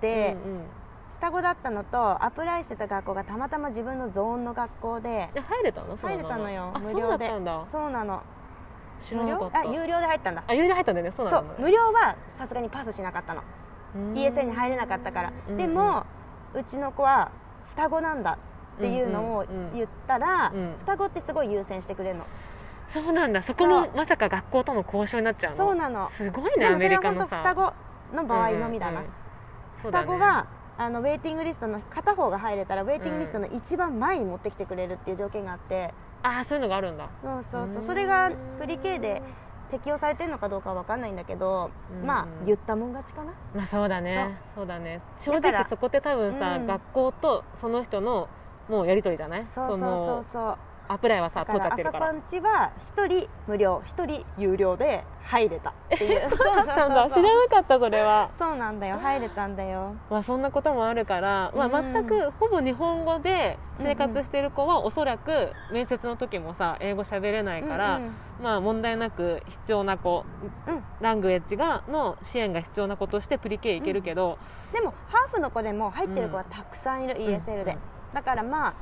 [0.00, 0.64] て、うんうん
[1.08, 5.96] 双子だったのとアプライしてた学校がたまたま自分のゾーンの学校でえ入れたの？
[5.96, 7.32] 入れたのよあ無料で。
[7.64, 8.22] そうなの。
[9.10, 9.50] 無料？
[9.54, 10.44] あ有料で入ったんだ。
[10.46, 11.12] あ有料で入ったんだよね。
[11.16, 13.40] そう無料はさすがにパスしなかったの。
[13.40, 13.46] うん
[14.14, 15.32] ESL に入れなかったから。
[15.48, 15.56] うん。
[15.56, 16.06] でも
[16.54, 17.30] うちの子は
[17.70, 18.38] 双子なんだ
[18.76, 19.74] っていうのをうんうんうん。
[19.74, 20.74] 言ったらうん。
[20.80, 22.24] 双子ってすごい優先してくれるの。
[22.92, 23.42] そうなんだ。
[23.42, 25.56] そこもまさか学校との交渉になっちゃうの？
[25.56, 26.10] そうなの。
[26.16, 27.42] すごいねアでもそれはメリカのさ。
[27.44, 27.72] 本当双
[28.12, 29.00] 子の場合のみだな。
[29.00, 29.90] うんうんうん。
[29.92, 30.04] だね。
[30.04, 30.46] 双子は
[30.78, 35.92] あのウェイティングリストの片方が入れたらウェイティングリストの一番前に持ってきてくれるっていう条件があって。
[36.22, 37.08] ああそういうのがあるんだ。
[37.20, 37.76] そうそうそう。
[37.76, 37.86] うん。
[37.86, 39.22] それがプリケで
[39.70, 43.32] 適用されてるのかどうかは分かんないんだけどうんまあ言ったもん勝ちかな。
[43.54, 44.38] まあそうだね。
[44.54, 44.66] そう。
[44.66, 45.00] だね。
[45.20, 46.66] 正直そこって多分さ、うん。
[46.66, 48.28] 学校とその人の
[48.68, 49.46] もうやり取りじゃない？
[49.46, 52.12] そうそうそうそうアプライはさっちゃからあそこってるから。
[52.12, 56.22] んちは1人無料1人有料で入れたっていう。
[56.30, 57.10] そうそうなんだ。
[57.10, 58.30] 知らなかったそれは。
[58.34, 58.96] そうなんだよ。
[58.98, 59.94] 入れたんだよ。
[60.08, 61.92] まあそんなこともあるから、まあ、うん。
[61.92, 68.14] 全くほぼ日本語で生活してる子はおそらく面接の時もさ英語喋れないから、うんうん。
[68.42, 70.24] まあ問題なく必要な子
[70.66, 70.84] うん。
[71.00, 74.38] ラングエッジがの支援が必要な子としてプリケいけるけど、
[74.72, 77.78] でもハーフの子でも入ってる子はたくさんいる、ESL で、うん。
[78.14, 78.74] だからまあ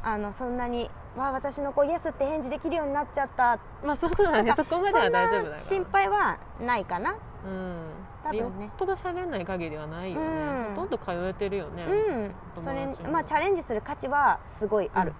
[0.00, 4.42] あのそんなに「わあ私の子イエスって返事できるようになっちゃった」まあそうだね。
[4.44, 7.14] なんかそこまでは大丈夫だよ心配はないかな。
[7.44, 7.90] うん。
[8.24, 8.64] 多分ね。
[8.66, 10.74] よっぽど喋んない限りはないよね、うん。
[10.74, 12.34] ほとんど通えてるよね、うん。
[12.56, 15.14] 友それまあチャレンジする価値はすごいある、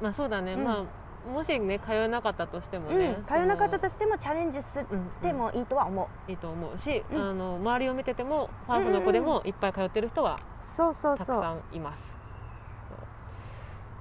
[0.00, 0.64] まあそうだね、うん。
[0.64, 2.98] まあもしね通えなかったとしてもうん。
[2.98, 7.30] ね、通えなかったとしてもチャレンジすうんしてもいいとは思う、いいと思うし、うん。
[7.30, 12.10] あの周りを見ててもファーフの子でもいっぱい通ってる人はそうそうたくさんいます。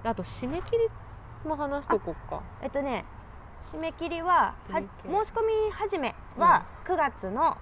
[0.04, 0.90] あと締め切り
[1.46, 2.42] も話しとこうか。
[2.62, 3.06] えっとね
[3.72, 4.82] 締め切りはは申
[5.26, 7.58] し込み始めは9月の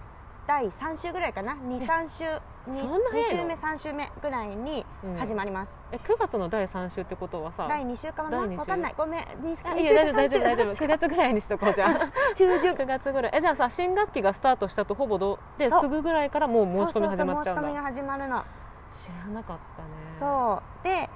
[0.48, 1.56] 第3週ぐらいかな。
[1.56, 2.24] 23週
[2.72, 5.16] にそんな早いの？2週目3週目ぐらいにうん。
[5.18, 8.30] 始まります、え9月の第3週ってことはさ第2週かな？
[8.30, 8.60] 第二週？
[8.60, 8.96] わかんない。
[8.98, 9.24] ごめん。
[9.24, 10.74] 2あいいよ大丈夫大丈夫大丈夫。
[10.74, 12.34] 週9 月ぐらいにしとこうじゃあ。
[12.34, 12.74] 中旬。
[12.74, 13.32] 9月ぐらい。
[13.36, 17.62] えじゃあさ新学期がスタートしたとほぼどですぐぐらいからもう申し込み始まっちゃうんだ。
[17.62, 18.46] そうそうそう申し込みが始まるの。
[18.94, 19.90] 知らなかったね。
[20.18, 20.84] そう。
[20.84, 21.10] で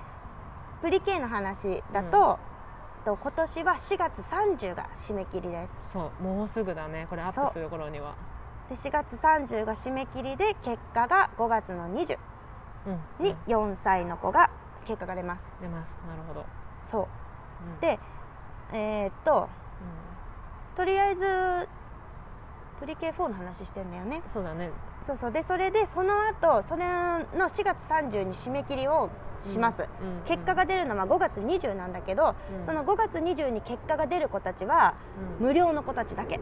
[0.82, 2.40] プリケの話だと、
[3.06, 5.74] と今年は4月30が締め切りです。
[5.94, 7.08] そうもうすぐだね。
[7.10, 8.16] これアップする頃には。
[8.70, 12.18] で4月30が締め切りで結果が5月の20
[13.20, 14.50] うんに4歳の子が
[14.86, 15.52] 結果が出ます。
[15.62, 15.90] 出ます。
[16.08, 16.46] なるほど、
[16.84, 17.08] そう。
[17.74, 17.80] うん。
[17.80, 18.00] で
[18.74, 19.50] えーっと
[20.76, 21.68] とりあえず
[22.82, 24.24] プリケ4の話してんだよね。
[24.26, 24.72] うんそうだね。
[25.06, 25.32] そうそう。
[25.32, 32.66] でそれでその後それの4月30に締め切りをします、うんうん結果が出るのは5月20なんだけど、うん。
[32.66, 34.96] その5月20に結果が出る子たちは
[35.40, 35.46] うん。
[35.46, 36.40] 無料の子たちだけ。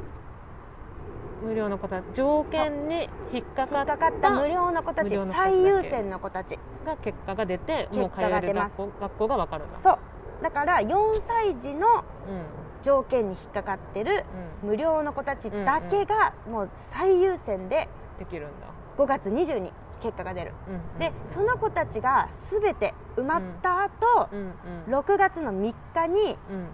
[1.43, 3.85] 無料の子たち条件に引っかかっ
[4.21, 6.57] た無料の子たち最優先の子たち。
[6.85, 8.77] が結果が出てもう通結果がえる出ます。
[8.77, 9.77] 学校学校が分かるんだ。
[9.77, 9.99] そう。
[10.41, 11.91] だから4歳児のう
[12.31, 14.25] ん条件に引っかかってる
[14.63, 14.69] うん。
[14.69, 17.87] 無料の子たちだけがもう最優先で
[18.17, 20.53] できるんだ、5月20に結果が出る。
[20.97, 24.53] でその子たちが全て埋まった後、うん
[24.87, 24.99] うん。
[24.99, 26.67] 6月の3日にうん。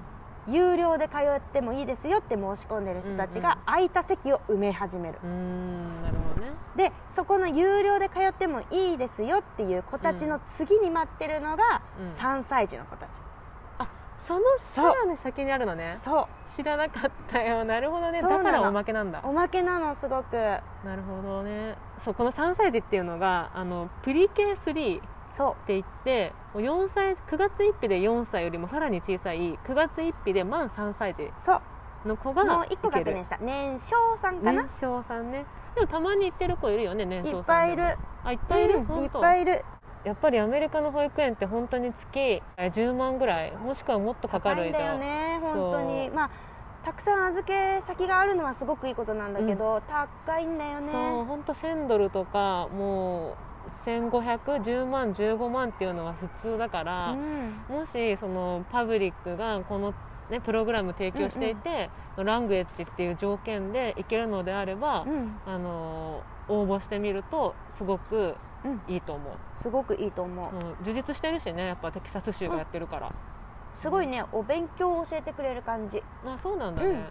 [0.47, 5.17] 有料で通ってもいいですよって申し込んでる人たちが空いた席を埋め始める。
[6.03, 6.51] なるほどね。
[6.75, 12.07] でそこの有料で通ってもいいですよっていう子たちの次に待ってるのがうん。
[12.15, 13.09] 3歳児の子たち、
[14.27, 15.99] そのさらに先にあるのね。
[16.03, 17.63] そ知らなかったよ。
[17.63, 18.21] なるほどね。
[18.21, 19.21] だからおまけなんだ。
[19.23, 20.35] うおまけなのすごく。
[20.35, 20.61] な
[20.95, 21.77] るほどね。
[22.03, 25.01] そうこの3歳児っていうのがあのプリケ3っ
[25.33, 31.61] そて言ってもう4歳9月1日で4歳よりもさらに小さい9月1日で満3歳児うそう。
[32.07, 33.37] の子がもう1個確認した。
[33.39, 35.45] 年少さんかな、年少さんね。
[35.75, 37.97] でもたまに行ってる子いるよね年少さんいっぱいいる。
[38.23, 39.65] あいっぱいいる、うんいっぱいいる
[40.05, 46.09] やっぱりアメリカの保育園って本当に月え10万ぐらいもしくはもっとかか高いんだよる以上ね本当に。
[46.09, 46.29] まあ
[46.85, 50.91] たくさん預け先があるのはすごくいいことなんだけど、高いんだよね。
[50.91, 57.65] そう本当1000ドルとかもう1510万15万っていうのは普通だから、うん。
[57.67, 59.95] もしそのパブリックがこの、
[60.29, 65.39] ね、プログラム提供していて、ラングエッジっていう条件でいけるのであれば、うん。
[65.47, 68.35] あの応募してみるとすごくうん
[68.87, 73.11] いいと思う、すごくいいと思う、うん、充実してるしねやっぱテキサス州がやってるから、
[73.75, 76.01] すごいねお勉強を教えてくれる感じ。
[76.25, 77.05] あそうなんだね、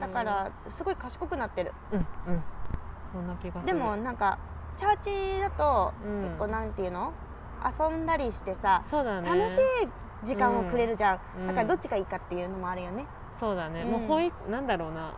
[0.00, 1.72] だからすごい賢くなってる。
[1.92, 2.42] うんうん。
[3.12, 3.66] そんな気がする。
[3.66, 4.38] でもなんか
[4.76, 6.22] チャーチだとうん。
[6.24, 7.12] 結構なんていうの？
[7.64, 9.02] 遊んだりしてさね。
[9.24, 11.46] 楽しい時間をくれるじゃん、うん。
[11.46, 13.06] だからどっちがいいかっていうのもあるよね。
[13.38, 13.90] そうだね、うん。
[13.92, 15.14] もう保育なんだろうな。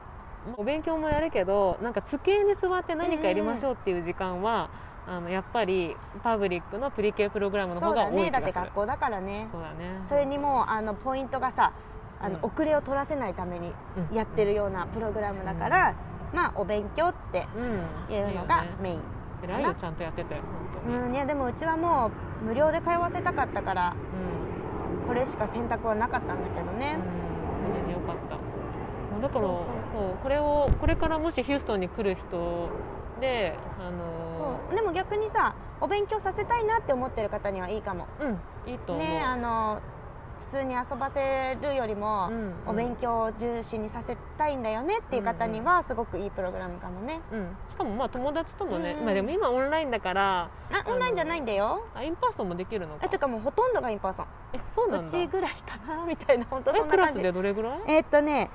[0.56, 4.70] お勉強もやるけどなんか机に座って何かやりましょうっていう時間は、
[5.08, 8.30] あのやっぱりパブリックのプリ系プログラムのそう方が多いだね。
[8.30, 9.48] だって学校だからね。
[9.50, 10.00] そうだね。
[10.06, 11.72] それにもうあのポイントがさ
[12.20, 13.72] あの、うん遅れを取らせないために
[14.10, 14.16] うん。
[14.16, 15.94] やってるようなプログラムだから、
[16.34, 18.14] まあお勉強ってうん。
[18.14, 18.76] いうのがいいよね。
[18.82, 19.00] メイン、
[19.44, 20.42] 偉いよちゃんとやってて本
[20.84, 20.96] 当に。
[20.98, 22.10] うん、いやでもうちはも
[22.42, 23.94] う無料で通わせたかったから
[25.02, 25.08] うん。
[25.08, 26.98] これしか選択はなかったんだけどね、
[27.64, 27.72] うん。
[27.72, 28.36] 無事によかった。
[28.36, 32.68] まあだからそうそうそうこれをこれからもしヒューストンに来る人
[33.20, 34.74] であのそう。
[34.76, 38.06] でも逆にさお勉強させたいなって思ってる方にはいいかも。
[38.20, 38.38] うん
[38.70, 39.80] いいと思う、ねあの
[40.50, 47.20] 普通に遊ばせるよりも、うんお勉強を重視にさせたいんだよねっていう方にはすごくいいプログラムかもね。
[47.30, 49.04] うん、しかもまあ友達ともね、うん。
[49.04, 51.84] まあでも今オンラインだからあオンラインじゃないんだよ。
[51.94, 53.00] あ in person もできるのか。
[53.04, 54.26] えてかもうほとんどが in person。
[54.54, 55.08] えそうなんだ。
[55.08, 57.80] うちぐらいかなみたいな本当そえクラスんな感じでどれぐらい？
[57.86, 58.48] えーっとね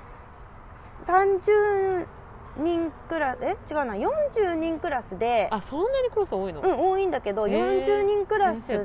[0.73, 2.07] 30
[2.57, 3.57] 人クラスえ？
[3.69, 3.93] 違うな。
[3.95, 7.85] 40人クラスであそんなにクラス多いの、うん多いんだけど、へー。
[7.85, 8.83] 40人クラスでだ。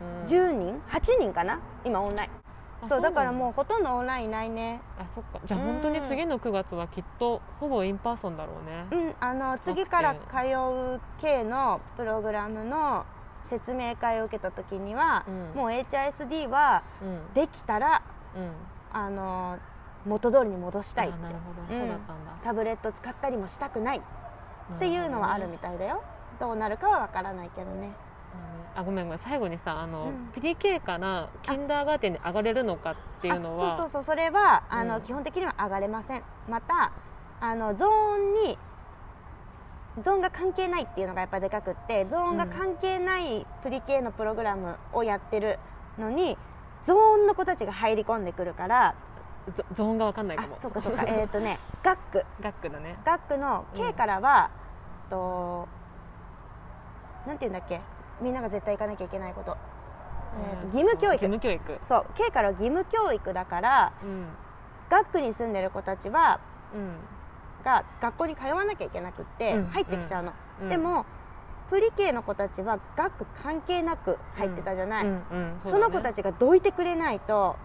[0.00, 0.24] うん。
[0.24, 1.60] 10人？8人かな？
[1.84, 2.30] 今オンライン。
[2.82, 4.80] あそうだからうもうほとんどオンラインいないね。
[4.98, 5.40] あそっか。
[5.44, 9.04] じゃあうん本当に次の9月はきっとほぼ in person だろうね。
[9.04, 10.18] うんあの次から通
[10.96, 13.04] う系のプログラムの
[13.44, 15.58] 説明会を受けた時には、うん。
[15.58, 17.34] もう HISD はうん。
[17.34, 18.02] できたら
[18.34, 18.52] うん。
[18.92, 19.58] あの
[20.06, 21.80] 元通りに戻したいなるほど、うん。
[21.80, 22.32] そうだったんだ。
[22.42, 26.02] タブレット使ったりもしたくないっていうのはあるみたいだよ。
[26.38, 27.92] どうなるかはわからないけどね。
[28.74, 29.18] あごめんごめん。
[29.18, 30.30] 最後にさあの、うん。
[30.34, 33.74] PDK からキンダーガーテンに上がれるのかっていうのは。
[33.74, 35.02] あそうそうそうそれはあの、うん。
[35.02, 36.22] 基本的には上がれません。
[36.48, 36.92] また
[37.40, 38.58] あのゾーンに
[40.02, 45.58] ゾーンが関係ないっていうのがやっぱでかくってゾーンが関係ないプリ系のプログラムをやってる
[45.98, 46.38] のに
[46.84, 48.94] ゾーンの子たちが入り込んでくるから
[49.56, 51.04] ゾゾーンが分かんないかあもそうかそうか。
[51.06, 52.98] えっとね 学区ガックだね。
[53.04, 53.78] 学区のうん。
[53.78, 54.50] K からは、
[55.08, 55.66] と
[57.26, 57.80] なんていうんだっけ？
[58.20, 59.56] みんなが絶対行かなきゃいけないこと、
[60.38, 61.12] えーと義務教育。
[61.14, 61.78] 義務教育。
[61.82, 64.26] そう K からは義務教育だからうん。
[64.90, 66.40] 学区に住んでる子たちは
[66.74, 66.96] うん。
[67.64, 69.66] が学校に通わなきゃいけなくってうん。
[69.70, 70.68] 入ってきちゃうの、うん。
[70.68, 71.06] でも
[71.70, 75.24] プリ系の子たちは学区関係なく入ってたじゃない、うん。
[75.30, 75.60] うん。
[75.64, 77.56] その子たちちがどいてくれないと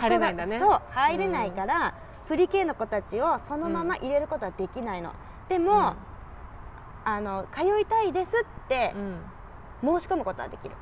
[0.00, 0.58] 学校が入れないんだね。
[0.58, 1.94] そう入れないから、
[2.28, 5.12] プリ系の子たちをそのまま入れることはできないの、
[5.48, 5.94] でも、
[7.04, 9.98] あの通いたいですってうん。
[9.98, 10.76] 申し込むことはできる。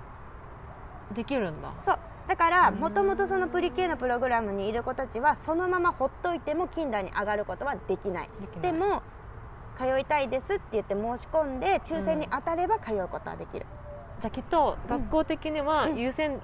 [1.14, 1.72] できるんだ。
[1.80, 1.98] そう。
[2.28, 2.74] だからうん。
[2.74, 8.30] もともとそのプリ系のプログラムにいる子たちはそのままほっといても近代に上がることはできない。
[8.40, 8.72] できない。
[8.72, 9.02] でも
[9.78, 13.64] 通いたいですって言って申し込んで抽選に当たれば通うことはできる、
[14.20, 15.96] じゃあきっと学校的にはうん。
[15.96, 16.38] 優先、ゆ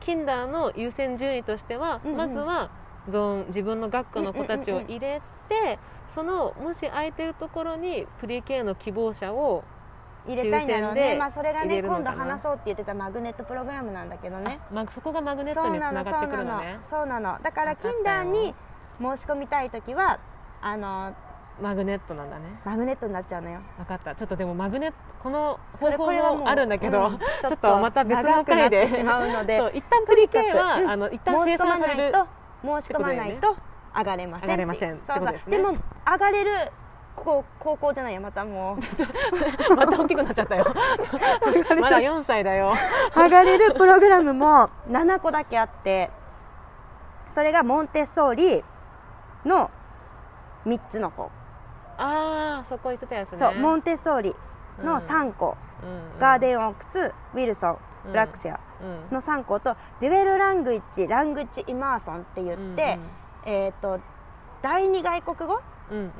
[0.00, 2.70] キンダーの優先順位としては、うんうんまずは
[3.08, 5.78] ゾーン自分の学区の子たちを入れて、
[6.14, 9.64] そのもし空いてるところにプリ系の希望者を
[10.26, 11.16] 入れたいんだろうね。
[11.16, 14.60] まあそれが入ね今度話そうって言ってたマグネットプログラムなんだけどね。
[14.70, 16.78] あまあ、そこがマグネットにつながってくるのね。
[16.82, 18.54] そうなのだからキンダーに
[19.00, 20.20] 申し込みたい時は
[20.60, 21.14] あの
[21.60, 22.60] マグネットなんだね。
[22.64, 23.60] マグネットになっちゃうのよ。
[23.78, 24.14] 分かった。
[24.14, 27.18] ちょっとでもマグネットこのそ方法れこれはもあるんだけど、うん。
[27.40, 28.86] ちょっとまた別の回で。
[28.86, 30.90] てしまうので そう一旦プリ系は、とにかくうん。
[30.90, 32.02] あの一旦生申し込ま産される。
[32.02, 32.26] ないと
[32.80, 33.56] 申し込まないと
[33.96, 34.48] 上がれません。
[34.48, 35.00] 上がれません。
[35.06, 35.32] そうそう。
[35.32, 35.56] ですね。
[35.56, 36.72] でも上がれる
[37.16, 38.20] こう高校じゃないよ。
[38.20, 38.76] またもう。
[39.76, 40.64] また大きくなっちゃったよ。
[41.80, 42.72] まだ4歳だよ。
[43.14, 46.10] 上がれるプログラムも7個だけあって
[47.30, 48.64] それがモンテッソーリ
[49.44, 49.70] の
[50.66, 51.30] 3つの子、
[52.00, 53.38] ああそこ行ってたやつね。
[53.38, 54.34] そうモンテッソーリ
[54.82, 55.56] の3校、
[56.18, 56.98] ガーデンオークス
[57.34, 62.98] ウィルソンブラックシェアンの3校とデュエルラングイッチラングイッチイマーソンって言って、
[63.44, 64.00] えー、と
[64.62, 65.60] 第二外国語？
[65.90, 66.10] うんうん、うんうん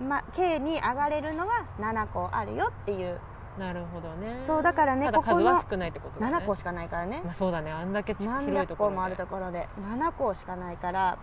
[0.00, 3.18] ま、K に上がれるのが7個あるよっていう
[3.58, 4.42] なるほどね。
[4.46, 6.36] そうだからねただここは少ないってことだね。
[6.38, 7.20] 7個しかないからね。
[7.24, 7.70] まあそうだね。
[7.70, 8.90] あんだけ広いところ。
[8.92, 11.18] もあるところで7校しかないから。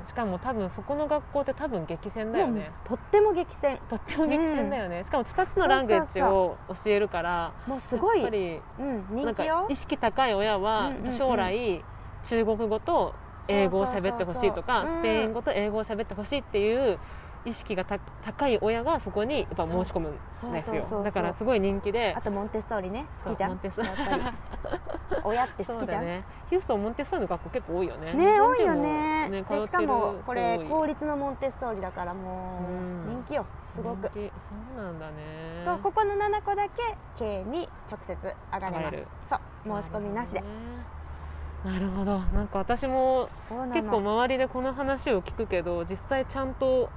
[0.00, 0.06] うん。
[0.06, 2.70] しかも多分そこの学校って多分激戦だよね。
[2.84, 3.78] とっても激戦。
[3.88, 8.22] とっても激戦だよね、しかも2つのランゲージを教えるからもうすごい。
[8.22, 9.66] やっぱりうん、なんか人気よ。
[9.68, 11.12] 意識高い親はうんうんうん。
[11.12, 11.84] 将来
[12.24, 13.14] 中国語と
[13.48, 16.98] 英語を喋ってほしいとかスペイン語と英語を喋ってほしいっていう
[17.44, 21.02] 意識がた高い親がそこにやっぱ申し込むんですよ。
[21.02, 22.14] だからすごい人気で。
[22.16, 23.06] あとモンテッソーリね。
[23.24, 23.50] 好きじゃん。
[23.50, 24.22] モンテッソやっぱり。
[25.22, 26.04] 親って好きじゃん。
[26.04, 26.24] ね。
[26.48, 28.12] ヒューストンモンテッソーリの学校結構多いよね。
[28.14, 32.60] 多いよ日ね本人もでしかもこれ公立のモンテッソーリだからも
[33.06, 33.46] う人気よ。
[33.74, 34.10] すごく。
[34.12, 35.62] そうなんだね。
[35.64, 38.16] そうここの7個だけ K に直接
[38.52, 39.04] 上がれます。
[39.28, 39.36] そ
[39.76, 40.42] う申し込みなしで。
[41.64, 43.30] なるほどなんか私も
[43.72, 46.90] 結構周りでこの話を聞くけど実際ちゃんと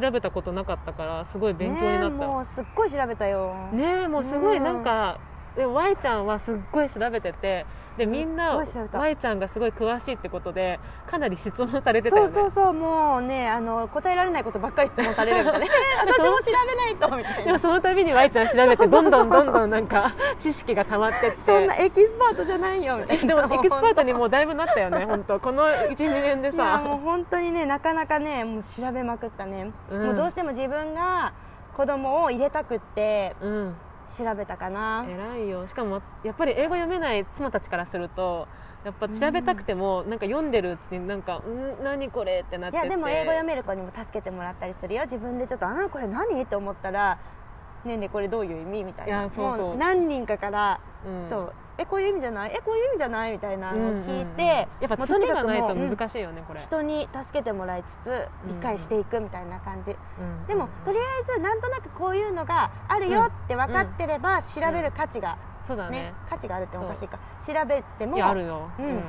[0.00, 2.16] 調べたことなかったからすごい勉強になった。
[2.16, 3.54] ねえもうすっごい調べたよ。
[3.72, 4.64] ねえもうすごいうん。
[4.64, 5.18] なんか、
[5.56, 7.66] でも Y ちゃんはすっごい調べてて
[7.98, 10.80] でみんな Y ちゃんがすごい詳しいってことで
[11.10, 15.66] かなり質問されてたよねそうそうそうもうねあの答えられないことばっかり質問されるみたいな。
[16.06, 17.44] 私も調べないとみたいな。
[17.44, 21.40] でもその度に Y ちゃん調べてどんどんどんどんなんか知識が溜まってって。
[21.40, 23.26] そんなエキスパートじゃないよみたいな。
[23.26, 25.38] でもエキスパートにもうだいぶなったよね本当。
[25.38, 30.06] この12年でいやもうさ本当にねなかなかねもう調べまくったね、うん。
[30.06, 31.32] もうどうしても自分が
[31.76, 33.76] 子供を入れたくってうん
[34.08, 35.04] 調べたかな。
[35.08, 35.66] 偉いよ。
[35.66, 38.46] しかもやっぱり英語読めない妻たちからすると
[38.84, 42.86] やっぱ調べたくても、なんか読んでるうちになんか「ん何これ?」ってなってて。
[42.86, 45.02] いやでも英語読める子にも助けてもらったりするよ。
[45.02, 47.18] 自分でちょっと「あこれ何?」って思ったら
[47.84, 49.20] 「ねえねえこれどういう意味?」みたいな。
[49.20, 49.66] いやそうそう。
[49.68, 51.28] もう何人かから、うん。
[51.28, 52.52] そうえこういう意味じゃない？
[52.54, 53.32] えこういう意味じゃない？
[53.32, 54.24] みたいなのを聞いて、うんうん。
[54.24, 55.96] うんやっぱもうつてがないともううん。
[55.96, 66.12] 難しいよねこれ、人に助けてもらいつつ理解していくみたいな感じ、うんでもとりあえずなんとなくこういうのがあるよって分かってれば調べる価値が、ねそうだね。
[66.28, 69.02] 価値があるっておかしいか調べてもあるよ、うん。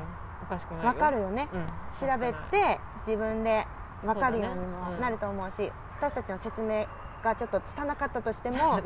[0.43, 0.91] おかしくないよ。
[0.93, 1.65] 分かるよね、うん。
[1.99, 3.65] 調べて自分で
[4.03, 6.85] 分かるようにもなると思うし私たちの説明
[7.23, 8.79] がちょっと拙かったとしても、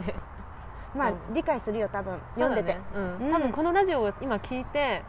[0.96, 1.34] まあうん。
[1.34, 2.20] 理解するよ多分。
[2.36, 3.18] 読んでて、ねうん。
[3.28, 3.32] うん。
[3.32, 5.04] 多分このラジオを今聞いて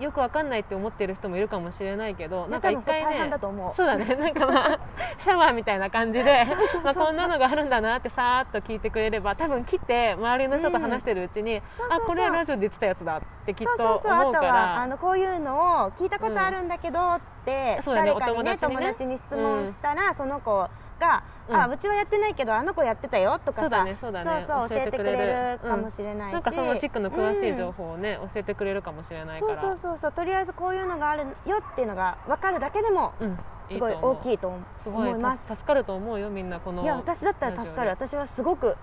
[0.00, 3.74] よくわかんないって思ってる人もいるかもしれないけどいなんか一回ね変だと思う。
[3.76, 4.16] そうだね。
[4.16, 4.78] なんかまあ
[5.18, 6.44] シャワーみたいな感じで
[6.82, 12.04] まあこんなのがあるんだなってさーっと聞いてくれれば多分来て周りの人と話してるうちに、そうそうそう。
[12.04, 14.32] あこれラジオで言ってたやつだってきっとそうそうあと思う。
[14.34, 18.14] からはあのこういうのを聞いたことあるんだけどって、そうだね。
[18.18, 18.58] 誰かにねね。
[18.58, 20.68] 友達に質問したら、その子
[21.00, 21.56] が、うん。
[21.56, 24.40] あうちはやってないけどあの子やってたよとかさそうだねそうだね。
[24.42, 25.58] そうそう教えてくれる。
[25.58, 29.54] かもしれないし、なんかその地区の詳しい情うん報をね、教えてくれるかもしれないから。
[29.54, 33.38] そうそうそうそうとりあえずこういうのがあるよっていうのが分かるだけでもうん、
[33.70, 35.46] すごい大きいいと思すごいます。
[35.48, 37.90] 助かると思うよみんなこのいや私だったら助かる。
[37.90, 38.76] 私はすごく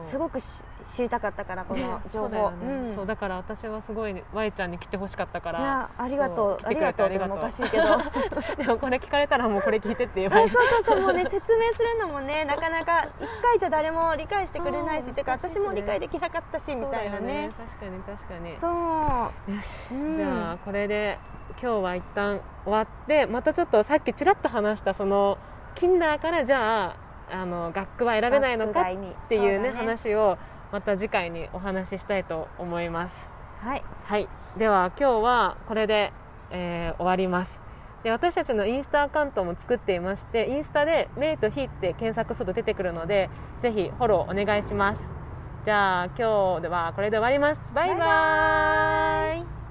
[0.00, 2.94] すごくし知りたかったからこのね情報、そうね。
[2.96, 3.06] うん。
[3.06, 6.58] だから私はすごい Y ちゃんに来てほしかったからいやありがとう。
[6.64, 7.84] ありがとうってのもおかしいけど。
[8.56, 10.46] でもこれ聞かれたらもうこれ聞いてって言えばいい。
[10.46, 17.50] あ そうそうそうもうね説明するのもねなかなか一回じゃ誰も理解してくれないしそうてか私も理解できなかったしみたいなね。
[17.56, 18.52] 確かに確かに。
[18.52, 18.68] そ
[19.48, 19.52] う。
[19.52, 20.16] よし、うん。
[20.16, 21.18] じゃあこれで
[21.60, 25.38] 今日は一旦終わってまたちょっとさっきちらっと話したその
[25.74, 26.96] キンダーからじゃあ
[27.32, 30.38] あの学区は選べないのかっていうねそだ話を
[30.70, 33.16] また次回にお話ししたいと思います。
[33.60, 33.82] はい。
[34.04, 34.28] はい。
[34.56, 36.12] では今日はこれで、
[36.50, 37.58] えー終わります。
[38.02, 43.30] で私たちのインスタアカウントも作っていましてインスタで「メイとヒ」って検索すると出てくるので
[43.60, 44.98] ぜひフォローお願いします。
[45.64, 47.60] じゃあ今日ではこれで終わります。
[47.72, 49.61] バイババイバイ